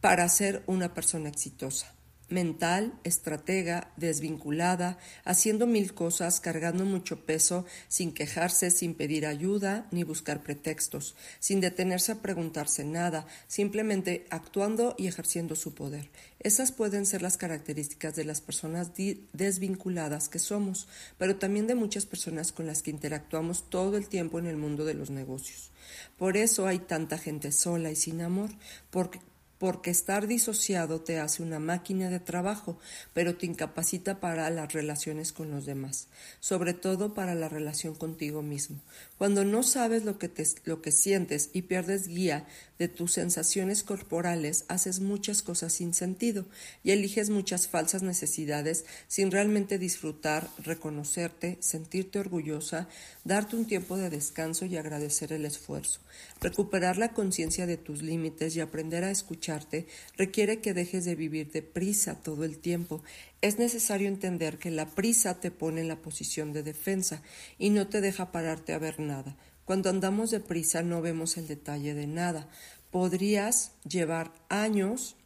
para 0.01 0.29
ser 0.29 0.63
una 0.67 0.95
persona 0.95 1.29
exitosa 1.29 1.98
mental, 2.29 2.99
estratega, 3.05 3.93
desvinculada, 3.97 4.99
haciendo 5.25 5.67
mil 5.67 5.95
cosas, 5.95 6.41
cargando 6.41 6.85
mucho 6.85 7.25
peso, 7.25 7.65
sin 7.89 8.13
quejarse, 8.13 8.71
sin 8.71 8.95
pedir 8.95 9.27
ayuda 9.27 9.87
ni 9.91 10.05
buscar 10.05 10.43
pretextos, 10.43 11.17
sin 11.41 11.61
detenerse 11.61 12.13
a 12.13 12.23
preguntarse 12.23 12.85
nada, 12.85 13.27
simplemente 13.47 14.27
actuando 14.31 14.95
y 14.99 15.07
ejerciendo 15.07 15.57
su 15.57 15.75
poder. 15.75 16.11
Esas 16.41 16.71
pueden 16.71 17.07
ser 17.07 17.23
las 17.23 17.37
características 17.37 18.15
de 18.15 18.25
las 18.25 18.41
personas 18.41 18.93
desvinculadas 19.33 20.29
que 20.29 20.39
somos, 20.39 20.87
pero 21.17 21.37
también 21.37 21.67
de 21.67 21.75
muchas 21.75 22.07
personas 22.07 22.53
con 22.53 22.67
las 22.67 22.83
que 22.83 22.91
interactuamos 22.91 23.69
todo 23.71 23.97
el 23.97 24.09
tiempo 24.09 24.39
en 24.39 24.47
el 24.47 24.57
mundo 24.57 24.85
de 24.85 24.95
los 24.95 25.11
negocios. 25.11 25.71
Por 26.17 26.37
eso 26.37 26.67
hay 26.67 26.79
tanta 26.79 27.19
gente 27.19 27.53
sola 27.53 27.91
y 27.91 27.97
sin 27.97 28.21
amor, 28.21 28.51
porque 28.91 29.21
porque 29.59 29.91
estar 29.91 30.27
disociado 30.27 31.01
te 31.01 31.19
hace 31.19 31.43
una 31.43 31.59
máquina 31.59 32.11
de 32.11 32.21
trabajo, 32.21 32.79
pero 33.13 33.37
te 33.37 33.47
incapacita 33.47 34.21
para 34.21 34.49
las 34.51 34.73
relaciones 34.73 35.33
con 35.33 35.51
los 35.51 35.67
demás, 35.67 36.09
sobre 36.41 36.75
todo 36.75 37.15
para 37.15 37.35
la 37.35 37.49
relación 37.49 37.95
contigo 37.95 38.43
mismo. 38.43 38.81
Cuando 39.19 39.45
no 39.45 39.63
sabes 39.63 40.05
lo 40.05 40.19
que, 40.19 40.29
te, 40.29 40.47
lo 40.65 40.81
que 40.81 40.93
sientes 40.93 41.51
y 41.53 41.63
pierdes 41.63 42.07
guía 42.07 42.47
de 42.79 42.89
tus 42.89 43.13
sensaciones 43.13 43.83
corporales, 43.83 44.65
haces 44.69 45.01
muchas 45.01 45.43
cosas 45.43 45.73
sin 45.73 45.93
sentido 45.93 46.47
y 46.85 46.93
eliges 46.93 47.29
muchas 47.31 47.67
falsas 47.67 48.03
necesidades 48.03 48.85
sin 49.09 49.33
realmente 49.33 49.79
disfrutar, 49.79 50.49
reconocerte, 50.59 51.59
sentirte 51.61 52.21
orgullosa, 52.21 52.89
darte 53.25 53.57
un 53.57 53.67
tiempo 53.67 53.97
de 53.97 54.11
descanso 54.11 54.65
y 54.67 54.77
agradecer 54.77 55.33
el 55.33 55.45
esfuerzo. 55.45 56.01
Recuperar 56.41 56.99
la 56.99 57.13
conciencia 57.13 57.67
de 57.67 57.77
tus 57.77 58.03
límites 58.03 58.55
y 58.55 58.61
aprender 58.61 59.03
a 59.03 59.11
escucharte 59.11 59.87
requiere 60.17 60.61
que 60.61 60.73
dejes 60.73 61.05
de 61.05 61.17
vivir 61.17 61.51
deprisa 61.51 62.15
todo 62.23 62.45
el 62.45 62.59
tiempo. 62.59 63.03
Es 63.41 63.59
necesario 63.59 64.07
entender 64.07 64.59
que 64.59 64.71
la 64.71 64.87
prisa 64.87 65.41
te 65.41 65.51
pone 65.51 65.81
en 65.81 65.89
la 65.89 65.97
posición 65.97 66.53
de 66.53 66.63
defensa 66.63 67.23
y 67.59 67.71
no 67.71 67.89
te 67.89 68.01
deja 68.01 68.31
pararte 68.31 68.73
a 68.73 68.79
ver 68.79 69.01
nada. 69.01 69.37
Cuando 69.65 69.91
andamos 69.91 70.31
deprisa 70.31 70.83
no 70.83 71.03
vemos 71.03 71.37
el 71.37 71.49
detalle 71.49 71.95
de 71.95 72.07
nada. 72.07 72.49
Podrías 72.93 73.73
llevar 73.87 74.33
años 74.49 75.17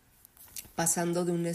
pasando 0.75 1.27
de 1.27 1.33
un 1.33 1.47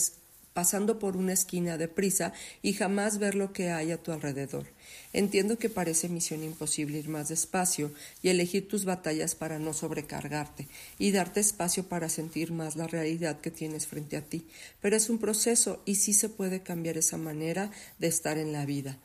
pasando 0.58 0.98
por 0.98 1.18
una 1.18 1.34
esquina 1.34 1.78
de 1.78 1.88
prisa 1.88 2.34
y 2.64 2.74
jamás 2.74 3.20
ver 3.20 3.36
lo 3.36 3.54
que 3.54 3.70
hay 3.70 3.92
a 3.92 4.02
tu 4.02 4.12
alrededor. 4.12 4.66
Entiendo 5.14 5.60
que 5.60 5.70
parece 5.70 6.10
misión 6.10 6.42
imposible 6.42 6.98
ir 6.98 7.10
más 7.10 7.30
despacio 7.30 7.92
y 8.24 8.30
elegir 8.30 8.68
tus 8.68 8.84
batallas 8.84 9.36
para 9.36 9.60
no 9.60 9.74
sobrecargarte 9.74 10.68
y 10.98 11.12
darte 11.12 11.42
espacio 11.42 11.84
para 11.84 12.10
sentir 12.10 12.54
más 12.54 12.76
la 12.76 12.88
realidad 12.88 13.40
que 13.40 13.52
tienes 13.52 13.86
frente 13.86 14.18
a 14.18 14.22
ti, 14.24 14.48
pero 14.82 14.96
es 14.96 15.12
un 15.12 15.20
proceso 15.20 15.84
y 15.86 15.94
sí 15.94 16.12
se 16.12 16.28
puede 16.28 16.64
cambiar 16.64 16.98
esa 16.98 17.18
manera 17.18 17.70
de 18.00 18.08
estar 18.08 18.40
en 18.40 18.52
la 18.52 18.66
vida. 18.66 18.98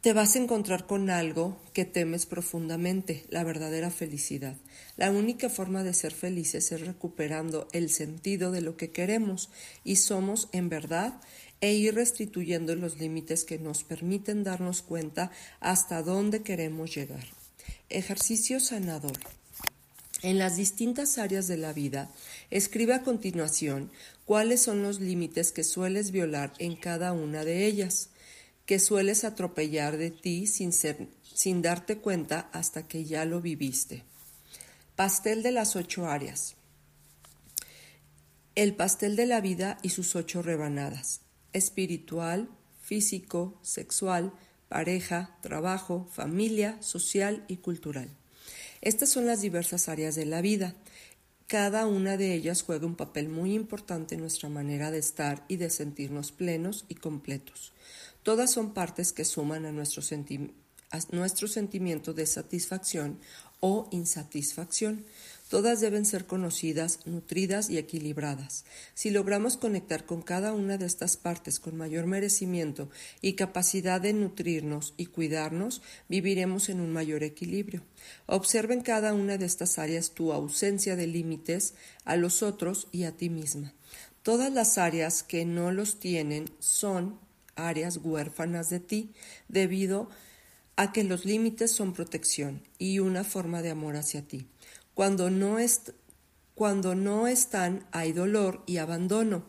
Te 0.00 0.12
vas 0.12 0.36
a 0.36 0.38
encontrar 0.38 0.86
con 0.86 1.10
algo 1.10 1.60
que 1.72 1.84
temes 1.84 2.24
profundamente, 2.24 3.24
la 3.30 3.42
verdadera 3.42 3.90
felicidad. 3.90 4.56
La 4.96 5.10
única 5.10 5.50
forma 5.50 5.82
de 5.82 5.92
ser 5.92 6.14
felices 6.14 6.70
es 6.70 6.82
recuperando 6.82 7.66
el 7.72 7.90
sentido 7.90 8.52
de 8.52 8.60
lo 8.60 8.76
que 8.76 8.92
queremos 8.92 9.50
y 9.82 9.96
somos 9.96 10.50
en 10.52 10.68
verdad 10.68 11.20
e 11.60 11.72
ir 11.72 11.96
restituyendo 11.96 12.76
los 12.76 13.00
límites 13.00 13.42
que 13.42 13.58
nos 13.58 13.82
permiten 13.82 14.44
darnos 14.44 14.82
cuenta 14.82 15.32
hasta 15.58 16.00
dónde 16.04 16.42
queremos 16.42 16.94
llegar. 16.94 17.24
Ejercicio 17.88 18.60
sanador. 18.60 19.18
En 20.22 20.38
las 20.38 20.56
distintas 20.56 21.18
áreas 21.18 21.48
de 21.48 21.56
la 21.56 21.72
vida, 21.72 22.08
escribe 22.50 22.94
a 22.94 23.02
continuación 23.02 23.90
cuáles 24.24 24.62
son 24.62 24.80
los 24.84 25.00
límites 25.00 25.50
que 25.50 25.64
sueles 25.64 26.12
violar 26.12 26.52
en 26.60 26.76
cada 26.76 27.12
una 27.12 27.44
de 27.44 27.66
ellas 27.66 28.10
que 28.68 28.78
sueles 28.78 29.24
atropellar 29.24 29.96
de 29.96 30.10
ti 30.10 30.46
sin, 30.46 30.74
sin 30.74 31.62
darte 31.62 31.96
cuenta 31.96 32.50
hasta 32.52 32.86
que 32.86 33.06
ya 33.06 33.24
lo 33.24 33.40
viviste. 33.40 34.04
Pastel 34.94 35.42
de 35.42 35.52
las 35.52 35.74
ocho 35.74 36.06
áreas. 36.06 36.54
El 38.54 38.74
pastel 38.74 39.16
de 39.16 39.24
la 39.24 39.40
vida 39.40 39.78
y 39.80 39.88
sus 39.88 40.14
ocho 40.14 40.42
rebanadas. 40.42 41.22
Espiritual, 41.54 42.50
físico, 42.82 43.58
sexual, 43.62 44.34
pareja, 44.68 45.38
trabajo, 45.40 46.06
familia, 46.12 46.76
social 46.82 47.46
y 47.48 47.56
cultural. 47.56 48.10
Estas 48.82 49.08
son 49.08 49.24
las 49.24 49.40
diversas 49.40 49.88
áreas 49.88 50.14
de 50.14 50.26
la 50.26 50.42
vida. 50.42 50.74
Cada 51.48 51.86
una 51.86 52.18
de 52.18 52.34
ellas 52.34 52.60
juega 52.60 52.84
un 52.84 52.94
papel 52.94 53.30
muy 53.30 53.54
importante 53.54 54.14
en 54.14 54.20
nuestra 54.20 54.50
manera 54.50 54.90
de 54.90 54.98
estar 54.98 55.46
y 55.48 55.56
de 55.56 55.70
sentirnos 55.70 56.30
plenos 56.30 56.84
y 56.88 56.96
completos. 56.96 57.72
Todas 58.22 58.52
son 58.52 58.74
partes 58.74 59.14
que 59.14 59.24
suman 59.24 59.64
a 59.64 59.72
nuestro, 59.72 60.02
sentimiento 60.02 62.12
de 62.12 62.26
satisfacción 62.26 63.18
o 63.60 63.88
insatisfacción. 63.92 65.06
Todas 65.48 65.80
deben 65.80 66.04
ser 66.04 66.26
conocidas, 66.26 67.00
nutridas 67.06 67.70
y 67.70 67.78
equilibradas. 67.78 68.66
Si 68.92 69.10
logramos 69.10 69.56
conectar 69.56 70.04
con 70.04 70.20
cada 70.20 70.52
una 70.52 70.76
de 70.76 70.84
estas 70.84 71.16
partes 71.16 71.58
con 71.58 71.74
mayor 71.74 72.06
merecimiento 72.06 72.90
y 73.22 73.32
capacidad 73.32 73.98
de 73.98 74.12
nutrirnos 74.12 74.92
y 74.98 75.06
cuidarnos, 75.06 75.80
viviremos 76.08 76.68
en 76.68 76.80
un 76.80 76.92
mayor 76.92 77.22
equilibrio. 77.22 77.82
Observa 78.26 78.74
en 78.74 78.82
cada 78.82 79.14
una 79.14 79.38
de 79.38 79.46
estas 79.46 79.78
áreas 79.78 80.10
tu 80.10 80.32
ausencia 80.32 80.96
de 80.96 81.06
límites 81.06 81.74
a 82.04 82.16
los 82.16 82.42
otros 82.42 82.88
y 82.92 83.04
a 83.04 83.16
ti 83.16 83.30
misma. 83.30 83.72
Todas 84.22 84.52
las 84.52 84.76
áreas 84.76 85.22
que 85.22 85.46
no 85.46 85.72
los 85.72 85.98
tienen 85.98 86.50
son 86.58 87.18
áreas 87.56 87.96
huérfanas 87.96 88.68
de 88.68 88.80
ti 88.80 89.12
debido 89.48 90.10
a 90.76 90.92
que 90.92 91.02
los 91.02 91.24
límites 91.24 91.72
son 91.72 91.92
protección 91.92 92.62
y 92.78 93.00
una 93.00 93.24
forma 93.24 93.62
de 93.62 93.70
amor 93.70 93.96
hacia 93.96 94.22
ti. 94.22 94.46
Cuando 94.98 95.30
no, 96.96 97.28
están 97.28 97.86
hay 97.92 98.10
dolor 98.10 98.64
y 98.66 98.78
abandono. 98.78 99.44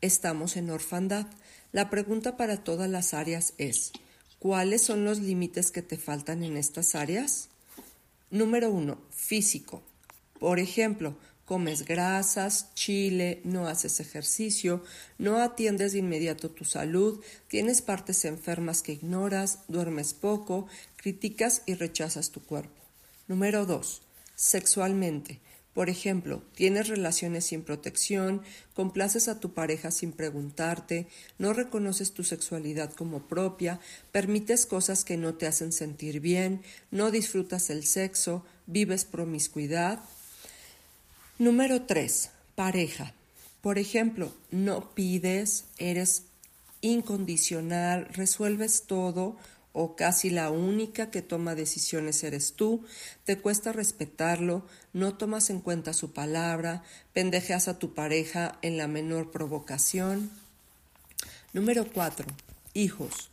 Estamos 0.00 0.56
en 0.56 0.70
orfandad. 0.70 1.26
La 1.72 1.90
pregunta 1.90 2.38
para 2.38 2.64
todas 2.64 2.88
las 2.88 3.12
áreas 3.12 3.52
es, 3.58 3.92
¿cuáles 4.38 4.80
son 4.80 5.04
los 5.04 5.18
límites 5.18 5.70
que 5.70 5.82
te 5.82 5.98
faltan 5.98 6.42
en 6.42 6.56
estas 6.56 6.94
áreas? 6.94 7.50
Número 8.30 8.70
uno, 8.70 8.96
físico. 9.10 9.82
Por 10.40 10.58
ejemplo, 10.58 11.18
comes 11.44 11.84
grasas, 11.84 12.72
chile, 12.72 13.42
no 13.44 13.66
haces 13.66 14.00
ejercicio, 14.00 14.82
no 15.18 15.36
atiendes 15.36 15.92
de 15.92 15.98
inmediato 15.98 16.50
tu 16.50 16.64
salud, 16.64 17.22
tienes 17.46 17.82
partes 17.82 18.24
enfermas 18.24 18.80
que 18.80 18.92
ignoras, 18.92 19.58
duermes 19.68 20.14
poco, 20.14 20.66
criticas 20.96 21.60
y 21.66 21.74
rechazas 21.74 22.30
tu 22.30 22.42
cuerpo. 22.42 22.80
Número 23.28 23.66
dos, 23.66 24.00
sexualmente. 24.34 25.40
Por 25.74 25.90
ejemplo, 25.90 26.44
tienes 26.54 26.86
relaciones 26.86 27.46
sin 27.46 27.62
protección, 27.62 28.42
complaces 28.74 29.26
a 29.26 29.40
tu 29.40 29.54
pareja 29.54 29.90
sin 29.90 30.12
preguntarte, 30.12 31.08
no 31.36 31.52
reconoces 31.52 32.12
tu 32.12 32.22
sexualidad 32.22 32.92
como 32.92 33.26
propia, 33.26 33.80
permites 34.12 34.66
cosas 34.66 35.04
que 35.04 35.16
no 35.16 35.34
te 35.34 35.48
hacen 35.48 35.72
sentir 35.72 36.20
bien, 36.20 36.62
no 36.92 37.10
disfrutas 37.10 37.70
el 37.70 37.84
sexo, 37.84 38.44
vives 38.66 39.04
promiscuidad. 39.04 39.98
Número 41.40 41.82
3. 41.82 42.30
Pareja. 42.54 43.12
Por 43.60 43.78
ejemplo, 43.78 44.32
no 44.52 44.94
pides, 44.94 45.64
eres 45.78 46.22
incondicional, 46.82 48.06
resuelves 48.12 48.84
todo, 48.86 49.36
o 49.74 49.96
casi 49.96 50.30
la 50.30 50.50
única 50.50 51.10
que 51.10 51.20
toma 51.20 51.56
decisiones 51.56 52.22
eres 52.22 52.54
tú, 52.54 52.84
te 53.24 53.38
cuesta 53.38 53.72
respetarlo, 53.72 54.64
no 54.92 55.16
tomas 55.16 55.50
en 55.50 55.60
cuenta 55.60 55.92
su 55.92 56.12
palabra, 56.12 56.84
pendejeas 57.12 57.66
a 57.66 57.78
tu 57.78 57.92
pareja 57.92 58.56
en 58.62 58.78
la 58.78 58.86
menor 58.86 59.32
provocación. 59.32 60.30
Número 61.52 61.86
4. 61.92 62.24
Hijos. 62.72 63.30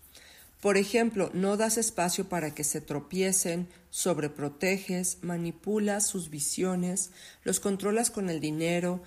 Por 0.61 0.77
ejemplo, 0.77 1.29
no 1.33 1.57
das 1.57 1.77
espacio 1.77 2.27
para 2.27 2.55
que 2.55 2.63
se 2.63 2.81
tropiecen, 2.81 3.67
sobreproteges, 3.91 5.19
manipulas 5.21 6.07
sus 6.07 6.31
visiones, 6.31 7.11
los 7.43 7.59
controlas 7.59 8.09
con 8.09 8.31
el 8.31 8.39
dinero, 8.39 9.03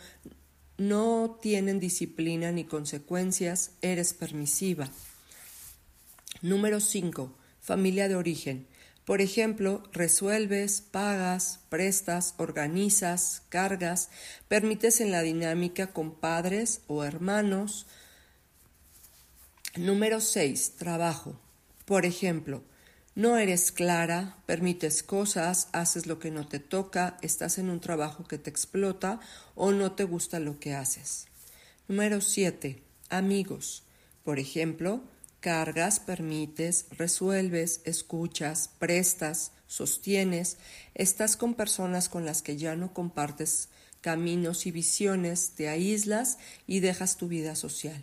no 0.79 1.37
tienen 1.43 1.81
disciplina 1.81 2.53
ni 2.53 2.65
consecuencias, 2.65 3.73
eres 3.83 4.15
permisiva. 4.15 4.89
Número 6.45 6.79
5. 6.79 7.35
Familia 7.59 8.07
de 8.07 8.17
origen. 8.17 8.67
Por 9.07 9.23
ejemplo, 9.23 9.83
resuelves, 9.95 10.83
pagas, 10.83 11.61
prestas, 11.71 12.35
organizas, 12.37 13.41
cargas, 13.49 14.11
permites 14.47 15.01
en 15.01 15.11
la 15.11 15.23
dinámica 15.23 15.95
con 15.95 16.15
padres 16.15 16.83
o 16.87 17.03
hermanos. 17.03 17.87
Número 19.75 20.21
6. 20.21 20.73
Trabajo. 20.77 21.41
Por 21.87 22.05
ejemplo, 22.05 22.63
no 23.15 23.39
eres 23.39 23.73
clara, 23.73 24.37
permites 24.45 25.03
cosas, 25.03 25.71
haces 25.73 26.07
lo 26.07 26.19
que 26.19 26.31
no 26.31 26.47
te 26.47 26.59
toca, 26.59 27.17
estás 27.23 27.57
en 27.57 27.71
un 27.71 27.81
trabajo 27.81 28.25
que 28.25 28.37
te 28.37 28.51
explota 28.51 29.19
o 29.55 29.73
no 29.73 29.93
te 29.93 30.05
gusta 30.05 30.41
lo 30.41 30.61
que 30.61 30.75
haces. 30.75 31.27
Número 31.89 32.21
7. 32.21 32.83
Amigos. 33.09 33.85
Por 34.25 34.39
ejemplo, 34.39 35.05
cargas, 35.45 36.01
permites, 36.01 36.87
resuelves, 36.93 37.83
escuchas, 37.85 38.71
prestas, 38.79 39.53
sostienes, 39.67 40.57
estás 40.95 41.37
con 41.37 41.53
personas 41.53 42.09
con 42.09 42.25
las 42.25 42.41
que 42.41 42.57
ya 42.57 42.77
no 42.77 42.95
compartes 42.95 43.69
caminos 44.01 44.65
y 44.65 44.71
visiones, 44.71 45.51
te 45.55 45.69
aíslas 45.69 46.39
y 46.67 46.81
dejas 46.81 47.19
tu 47.19 47.29
vida 47.29 47.57
social. 47.57 48.03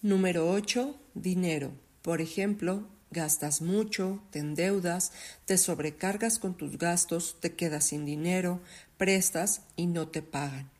Número 0.00 0.50
8. 0.50 0.98
Dinero. 1.12 1.72
Por 2.00 2.22
ejemplo, 2.22 2.88
gastas 3.10 3.60
mucho, 3.60 4.22
te 4.30 4.38
endeudas, 4.38 5.12
te 5.44 5.58
sobrecargas 5.58 6.38
con 6.38 6.56
tus 6.56 6.78
gastos, 6.78 7.36
te 7.40 7.54
quedas 7.54 7.84
sin 7.84 8.06
dinero, 8.06 8.62
prestas 8.96 9.60
y 9.76 9.88
no 9.88 10.08
te 10.08 10.22
pagan. 10.22 10.70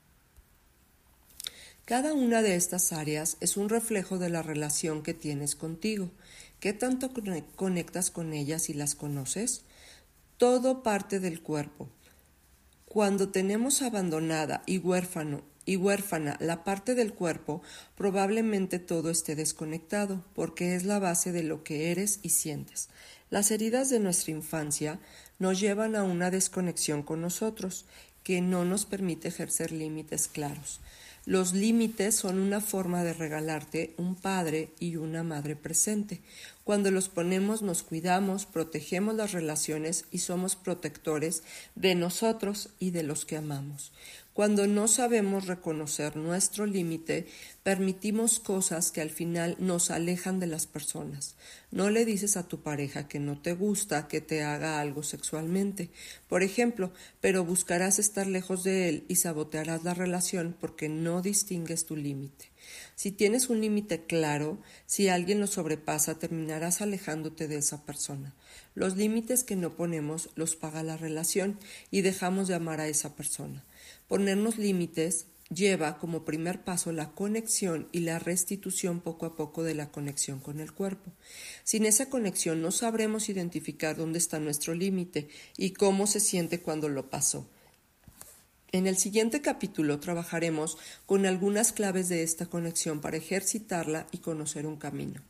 Cada 1.91 2.15
una 2.15 2.41
de 2.41 2.55
estas 2.55 2.93
áreas 2.93 3.37
es 3.41 3.57
un 3.57 3.69
reflejo 3.69 4.19
de 4.19 4.31
la 4.31 4.43
relación 4.43 5.03
que 5.03 5.13
tienes 5.13 5.57
contigo. 5.57 6.13
¿Qué 6.61 6.73
tanto 6.73 7.11
conectas 7.57 8.13
con 8.13 8.33
ellas 8.33 8.71
y 8.71 8.75
las 8.75 8.95
conoces? 8.95 9.63
Todo 10.37 10.85
parte 10.85 11.19
del 11.19 11.43
cuerpo. 11.43 11.89
Cuando 12.85 13.31
tenemos 13.31 13.83
abandonada 13.83 14.63
y 14.67 14.79
huérfano 14.79 15.43
y 15.67 15.79
huérfana 15.79 16.37
la 16.39 16.63
parte 16.63 16.95
del 16.95 17.13
cuerpo, 17.13 17.61
probablemente 17.97 18.79
todo 18.79 19.11
esté 19.11 19.35
desconectado, 19.35 20.25
porque 20.37 20.77
es 20.77 20.85
la 20.85 21.01
base 21.01 21.33
de 21.33 21.43
lo 21.43 21.65
que 21.65 21.91
eres 21.91 22.21
y 22.23 22.29
sientes. 22.29 22.89
Las 23.31 23.51
heridas 23.51 23.91
de 23.91 23.99
nuestra 23.99 24.31
infancia 24.31 25.01
nos 25.41 25.59
llevan 25.59 25.97
a 25.97 26.05
una 26.05 26.31
desconexión 26.31 27.03
con 27.03 27.21
nosotros, 27.21 27.85
que 28.23 28.41
no 28.41 28.65
nos 28.65 28.87
permite 28.87 29.27
ejercer 29.27 29.73
límites 29.73 30.29
claros. 30.29 30.81
Los 31.27 31.53
límites 31.53 32.15
son 32.15 32.39
una 32.39 32.61
forma 32.61 33.05
de 33.05 33.13
regalarte 33.13 33.95
un 33.99 34.15
padre 34.15 34.71
y 34.81 34.97
una 34.97 35.23
madre 35.23 35.55
presente. 35.55 36.21
Cuando 36.65 36.91
los 36.91 37.09
ponemos 37.09 37.63
nos 37.63 37.83
cuidamos, 37.83 38.47
protegemos 38.47 39.15
las 39.15 39.33
relaciones 39.33 40.07
y 40.11 40.19
somos 40.19 40.57
protectores 40.57 41.43
de 41.75 41.95
nosotros 41.95 42.71
y 42.79 42.91
de 42.91 43.03
los 43.03 43.27
que 43.27 43.37
amamos. 43.37 43.93
Cuando 44.41 44.67
no 44.67 44.89
sabemos 44.89 45.49
reconocer 45.49 46.17
nuestro 46.17 46.65
límite, 46.65 47.27
permitimos 47.63 48.41
cosas 48.41 48.91
que 48.91 49.03
al 49.03 49.11
final 49.11 49.55
nos 49.59 49.91
alejan 49.91 50.41
de 50.41 50.47
las 50.47 50.67
personas. 50.67 51.35
No 51.71 51.91
le 51.91 52.07
dices 52.07 52.39
a 52.39 52.49
tu 52.49 52.63
pareja 52.63 53.07
que 53.07 53.19
no 53.19 53.39
te 53.39 53.53
gusta 53.53 54.09
que 54.09 54.23
te 54.23 54.43
haga 54.43 54.81
algo 54.81 55.03
sexualmente, 55.03 55.91
por 56.27 56.43
ejemplo, 56.43 56.91
pero 57.21 57.45
buscarás 57.45 57.99
estar 57.99 58.27
lejos 58.27 58.65
de 58.65 58.89
él 58.89 59.05
y 59.09 59.17
sabotearás 59.17 59.85
la 59.85 59.93
relación 59.93 60.57
porque 60.59 60.89
no 60.89 61.21
distingues 61.21 61.85
tu 61.85 61.95
límite. 61.95 62.47
Si 62.95 63.11
tienes 63.11 63.51
un 63.51 63.61
límite 63.61 64.07
claro, 64.07 64.57
si 64.87 65.09
alguien 65.09 65.41
lo 65.41 65.49
sobrepasa, 65.49 66.19
terminarás 66.19 66.81
alejándote 66.81 67.47
de 67.47 67.57
esa 67.57 67.85
persona. 67.85 68.33
Los 68.75 68.97
límites 68.97 69.45
que 69.45 69.57
no 69.57 69.77
ponemos 69.77 70.31
los 70.35 70.57
paga 70.57 70.83
la 70.83 70.97
relación 70.97 71.59
y 71.91 72.01
dejamos 72.01 72.49
de 72.49 72.55
amar 72.55 72.81
a 72.81 72.89
esa 72.89 73.15
persona. 73.15 73.67
Ponernos 74.11 74.59
límites 74.59 75.27
lleva 75.55 75.97
como 75.97 76.25
primer 76.25 76.65
paso 76.65 76.91
la 76.91 77.13
conexión 77.13 77.89
y 77.93 78.01
la 78.01 78.19
restitución 78.19 78.99
poco 78.99 79.25
a 79.25 79.37
poco 79.37 79.63
de 79.63 79.77
la 79.77 79.93
conexión 79.93 80.41
con 80.41 80.59
el 80.59 80.73
cuerpo. 80.73 81.13
Sin 81.63 81.87
esa 81.87 82.11
conexión 82.11 82.61
no 82.61 82.73
sabremos 82.73 83.29
identificar 83.29 83.97
dónde 83.97 84.19
está 84.19 84.41
nuestro 84.41 84.75
límite 84.75 85.29
y 85.57 85.71
cómo 85.71 86.09
se 86.09 86.19
siente 86.19 86.59
cuando 86.59 86.89
lo 86.89 87.09
pasó. 87.09 87.47
En 88.73 88.89
el 88.89 88.97
siguiente 88.97 89.43
capítulo 89.43 90.01
trabajaremos 90.01 90.77
con 91.07 91.25
algunas 91.25 91.71
claves 91.71 92.09
de 92.09 92.25
esta 92.25 92.47
conexión 92.47 93.01
para 93.01 93.17
ejercitarla 93.17 94.09
y 94.11 94.19
conocer 94.19 94.67
un 94.67 94.77
camino. 94.77 95.23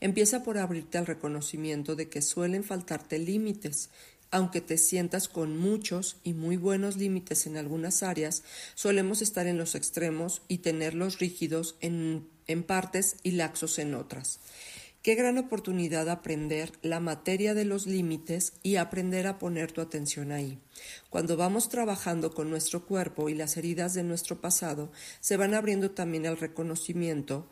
Empieza 0.00 0.42
por 0.42 0.56
abrirte 0.56 0.96
al 0.96 1.06
reconocimiento 1.06 1.96
de 1.96 2.08
que 2.08 2.22
suelen 2.22 2.64
faltarte 2.64 3.18
límites 3.18 3.90
aunque 4.32 4.60
te 4.60 4.78
sientas 4.78 5.28
con 5.28 5.56
muchos 5.56 6.16
y 6.24 6.32
muy 6.32 6.56
buenos 6.56 6.96
límites 6.96 7.46
en 7.46 7.56
algunas 7.56 8.02
áreas, 8.02 8.42
solemos 8.74 9.22
estar 9.22 9.46
en 9.46 9.58
los 9.58 9.76
extremos 9.76 10.42
y 10.48 10.58
tenerlos 10.58 11.20
rígidos 11.20 11.76
en, 11.80 12.26
en 12.48 12.64
partes 12.64 13.16
y 13.22 13.32
laxos 13.32 13.78
en 13.78 13.94
otras. 13.94 14.40
Qué 15.02 15.16
gran 15.16 15.36
oportunidad 15.36 16.08
aprender 16.08 16.72
la 16.80 17.00
materia 17.00 17.54
de 17.54 17.64
los 17.64 17.86
límites 17.86 18.54
y 18.62 18.76
aprender 18.76 19.26
a 19.26 19.38
poner 19.38 19.72
tu 19.72 19.80
atención 19.80 20.30
ahí. 20.30 20.60
Cuando 21.10 21.36
vamos 21.36 21.68
trabajando 21.68 22.32
con 22.32 22.48
nuestro 22.48 22.86
cuerpo 22.86 23.28
y 23.28 23.34
las 23.34 23.56
heridas 23.56 23.94
de 23.94 24.04
nuestro 24.04 24.40
pasado, 24.40 24.92
se 25.20 25.36
van 25.36 25.54
abriendo 25.54 25.90
también 25.90 26.26
al 26.26 26.38
reconocimiento 26.38 27.48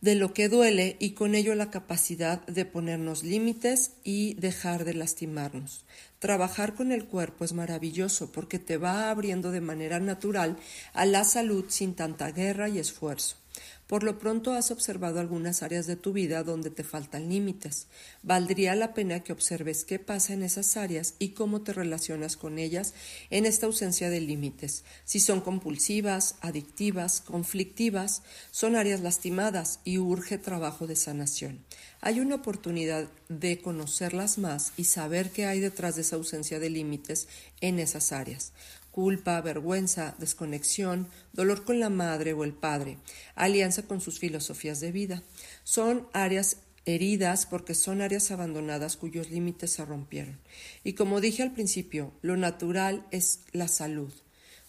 de 0.00 0.14
lo 0.14 0.34
que 0.34 0.48
duele 0.48 0.96
y 0.98 1.12
con 1.12 1.34
ello 1.34 1.54
la 1.54 1.70
capacidad 1.70 2.46
de 2.46 2.64
ponernos 2.64 3.22
límites 3.22 3.92
y 4.04 4.34
dejar 4.34 4.84
de 4.84 4.94
lastimarnos. 4.94 5.84
Trabajar 6.18 6.74
con 6.74 6.92
el 6.92 7.06
cuerpo 7.06 7.44
es 7.44 7.52
maravilloso 7.52 8.30
porque 8.32 8.58
te 8.58 8.76
va 8.76 9.10
abriendo 9.10 9.50
de 9.50 9.60
manera 9.60 10.00
natural 10.00 10.58
a 10.92 11.06
la 11.06 11.24
salud 11.24 11.66
sin 11.68 11.94
tanta 11.94 12.30
guerra 12.30 12.68
y 12.68 12.78
esfuerzo. 12.78 13.36
Por 13.86 14.02
lo 14.02 14.18
pronto 14.18 14.52
has 14.52 14.70
observado 14.70 15.20
algunas 15.20 15.62
áreas 15.62 15.86
de 15.86 15.94
tu 15.94 16.12
vida 16.12 16.42
donde 16.42 16.70
te 16.70 16.82
faltan 16.82 17.28
límites. 17.28 17.86
Valdría 18.22 18.74
la 18.74 18.94
pena 18.94 19.20
que 19.20 19.32
observes 19.32 19.84
qué 19.84 19.98
pasa 19.98 20.32
en 20.32 20.42
esas 20.42 20.76
áreas 20.76 21.14
y 21.18 21.30
cómo 21.30 21.62
te 21.62 21.72
relacionas 21.72 22.36
con 22.36 22.58
ellas 22.58 22.94
en 23.30 23.46
esta 23.46 23.66
ausencia 23.66 24.10
de 24.10 24.20
límites. 24.20 24.84
Si 25.04 25.20
son 25.20 25.40
compulsivas, 25.40 26.34
adictivas, 26.40 27.20
conflictivas, 27.20 28.22
son 28.50 28.74
áreas 28.74 29.00
lastimadas 29.00 29.80
y 29.84 29.98
urge 29.98 30.38
trabajo 30.38 30.86
de 30.86 30.96
sanación. 30.96 31.64
Hay 32.00 32.20
una 32.20 32.36
oportunidad 32.36 33.08
de 33.28 33.60
conocerlas 33.60 34.38
más 34.38 34.72
y 34.76 34.84
saber 34.84 35.30
qué 35.30 35.46
hay 35.46 35.60
detrás 35.60 35.94
de 35.94 36.02
esa 36.02 36.16
ausencia 36.16 36.58
de 36.58 36.70
límites 36.70 37.28
en 37.60 37.78
esas 37.78 38.12
áreas 38.12 38.52
culpa, 38.96 39.38
vergüenza, 39.42 40.14
desconexión, 40.18 41.08
dolor 41.34 41.66
con 41.66 41.80
la 41.80 41.90
madre 41.90 42.32
o 42.32 42.44
el 42.44 42.54
padre, 42.54 42.96
alianza 43.34 43.82
con 43.82 44.00
sus 44.00 44.18
filosofías 44.18 44.80
de 44.80 44.90
vida. 44.90 45.22
Son 45.64 46.08
áreas 46.14 46.62
heridas 46.86 47.44
porque 47.44 47.74
son 47.74 48.00
áreas 48.00 48.30
abandonadas 48.30 48.96
cuyos 48.96 49.30
límites 49.30 49.72
se 49.72 49.84
rompieron. 49.84 50.40
Y 50.82 50.94
como 50.94 51.20
dije 51.20 51.42
al 51.42 51.52
principio, 51.52 52.14
lo 52.22 52.38
natural 52.38 53.06
es 53.10 53.40
la 53.52 53.68
salud. 53.68 54.14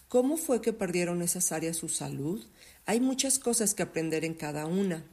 ¿Cómo 0.08 0.36
fue 0.36 0.60
que 0.60 0.74
perdieron 0.74 1.22
esas 1.22 1.50
áreas 1.50 1.78
su 1.78 1.88
salud? 1.88 2.46
Hay 2.84 3.00
muchas 3.00 3.38
cosas 3.38 3.72
que 3.72 3.82
aprender 3.82 4.26
en 4.26 4.34
cada 4.34 4.66
una 4.66 5.06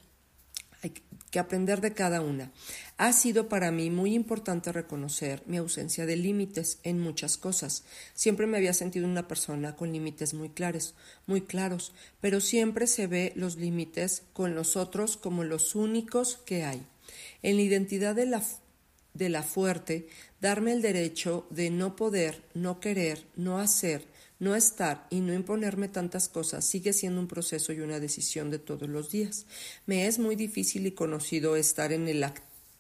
que 1.36 1.40
aprender 1.40 1.82
de 1.82 1.92
cada 1.92 2.22
una. 2.22 2.54
Ha 2.96 3.12
sido 3.12 3.50
para 3.50 3.70
mí 3.70 3.90
muy 3.90 4.16
importante 4.16 4.72
reconocer 4.72 5.44
mi 5.48 5.58
ausencia 5.58 6.06
de 6.06 6.16
límites 6.16 6.80
en 6.84 7.02
muchas 7.02 7.36
cosas. 7.36 7.84
Siempre 8.14 8.48
me 8.48 8.56
había 8.56 8.72
sentido 8.72 9.06
una 9.06 9.28
persona 9.28 9.76
con 9.76 9.92
límites 9.92 10.34
muy 10.34 10.48
claros, 10.48 10.96
muy 11.28 11.42
claros, 11.42 11.92
pero 12.22 12.40
siempre 12.40 12.88
se 12.88 13.08
ve 13.08 13.34
los 13.36 13.58
límites 13.58 14.24
con 14.32 14.56
los 14.56 14.78
otros 14.78 15.18
como 15.18 15.44
los 15.44 15.76
únicos 15.76 16.40
que 16.46 16.64
hay. 16.64 16.88
En 17.42 17.58
la 17.58 17.64
identidad 17.64 18.16
de 18.16 18.28
la 18.28 18.42
de 19.14 19.28
la 19.28 19.44
fuerte, 19.44 20.08
darme 20.40 20.72
el 20.72 20.82
derecho 20.82 21.48
de 21.50 21.70
no 21.70 21.98
poder, 21.98 22.44
no 22.54 22.80
querer, 22.80 23.26
no 23.36 23.60
hacer, 23.60 24.06
no 24.40 24.56
estar 24.56 25.08
y 25.10 25.22
no 25.22 25.34
imponerme 25.34 25.88
tantas 25.88 26.28
cosas 26.30 26.66
sigue 26.66 26.94
siendo 26.94 27.22
un 27.22 27.28
proceso 27.28 27.74
y 27.74 27.80
una 27.80 28.00
decisión 28.00 28.52
de 28.52 28.60
todos 28.60 28.90
los 28.90 29.12
días. 29.12 29.46
Me 29.86 30.08
es 30.08 30.20
muy 30.20 30.36
difícil 30.36 30.86
y 30.88 30.92
conocido 30.92 31.56
estar 31.56 31.92
en 31.94 32.08
el 32.08 32.24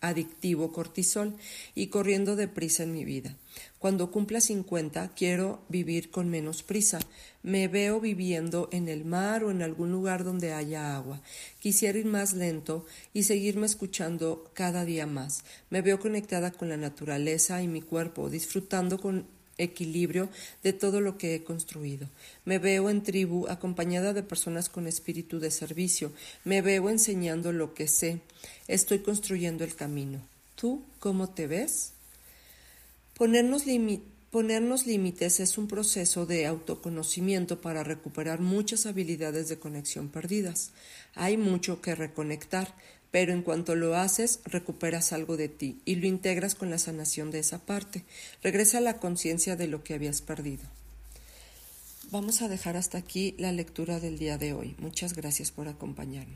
adictivo 0.02 0.72
cortisol 0.72 1.36
y 1.74 1.88
corriendo 1.88 2.36
deprisa 2.36 2.84
en 2.84 2.94
mi 2.94 3.06
vida. 3.06 3.36
Cuando 3.80 4.12
cumpla 4.12 4.42
50 4.42 5.12
quiero 5.16 5.64
vivir 5.70 6.12
con 6.12 6.30
menos 6.30 6.64
prisa. 6.64 7.00
Me 7.44 7.68
veo 7.68 8.00
viviendo 8.00 8.68
en 8.72 8.90
el 8.90 9.06
mar 9.06 9.44
o 9.44 9.52
en 9.52 9.62
algún 9.62 9.92
lugar 9.92 10.24
donde 10.24 10.54
haya 10.54 10.96
agua. 10.96 11.22
Quisiera 11.60 11.98
ir 11.98 12.06
más 12.06 12.34
lento 12.34 12.86
y 13.14 13.24
seguirme 13.24 13.66
escuchando 13.66 14.50
cada 14.54 14.86
día 14.86 15.06
más. 15.06 15.44
Me 15.70 15.82
veo 15.82 16.00
conectada 16.00 16.52
con 16.52 16.70
la 16.70 16.78
naturaleza 16.78 17.62
y 17.62 17.68
mi 17.68 17.82
cuerpo, 17.82 18.30
disfrutando 18.30 19.00
con 19.00 19.28
equilibrio 19.58 20.30
de 20.64 20.74
todo 20.74 21.02
lo 21.02 21.18
que 21.18 21.36
he 21.36 21.44
construido. 21.44 22.10
Me 22.44 22.60
veo 22.60 22.90
en 22.90 23.04
tribu 23.04 23.48
acompañada 23.48 24.14
de 24.14 24.24
personas 24.24 24.70
con 24.70 24.88
espíritu 24.88 25.40
de 25.40 25.52
servicio. 25.52 26.12
Me 26.44 26.62
veo 26.62 26.90
enseñando 26.90 27.52
lo 27.52 27.74
que 27.74 27.88
sé. 27.88 28.22
Estoy 28.68 29.00
construyendo 29.00 29.64
el 29.64 29.76
camino. 29.76 30.20
¿Tú 30.56 30.84
cómo 31.00 31.30
te 31.30 31.48
ves? 31.48 31.94
Ponernos, 33.16 33.64
ponernos 34.30 34.86
límites 34.86 35.40
es 35.40 35.58
un 35.58 35.68
proceso 35.68 36.26
de 36.26 36.46
autoconocimiento 36.46 37.62
para 37.62 37.84
recuperar 37.84 38.42
muchas 38.42 38.86
habilidades 38.86 39.48
de 39.48 39.60
conexión 39.60 40.10
perdidas. 40.10 40.72
Hay 41.14 41.38
mucho 41.38 41.82
que 41.82 41.96
reconectar, 41.96 42.76
pero 43.12 43.34
en 43.34 43.42
cuanto 43.42 43.76
lo 43.76 43.96
haces, 43.96 44.40
recuperas 44.46 45.14
algo 45.14 45.38
de 45.38 45.50
ti 45.50 45.80
y 45.86 45.96
lo 45.96 46.08
integras 46.08 46.56
con 46.56 46.70
la 46.70 46.78
sanación 46.78 47.32
de 47.32 47.40
esa 47.40 47.60
parte. 47.60 48.04
Regresa 48.44 48.80
a 48.80 48.82
la 48.82 48.98
conciencia 48.98 49.56
de 49.56 49.68
lo 49.68 49.84
que 49.84 49.94
habías 49.94 50.22
perdido. 50.22 50.64
Vamos 52.12 52.42
a 52.42 52.48
dejar 52.48 52.78
hasta 52.78 52.98
aquí 52.98 53.36
la 53.38 53.52
lectura 53.52 54.00
del 54.00 54.20
día 54.20 54.38
de 54.38 54.54
hoy. 54.54 54.76
Muchas 54.80 55.14
gracias 55.14 55.52
por 55.52 55.68
acompañarnos. 55.68 56.34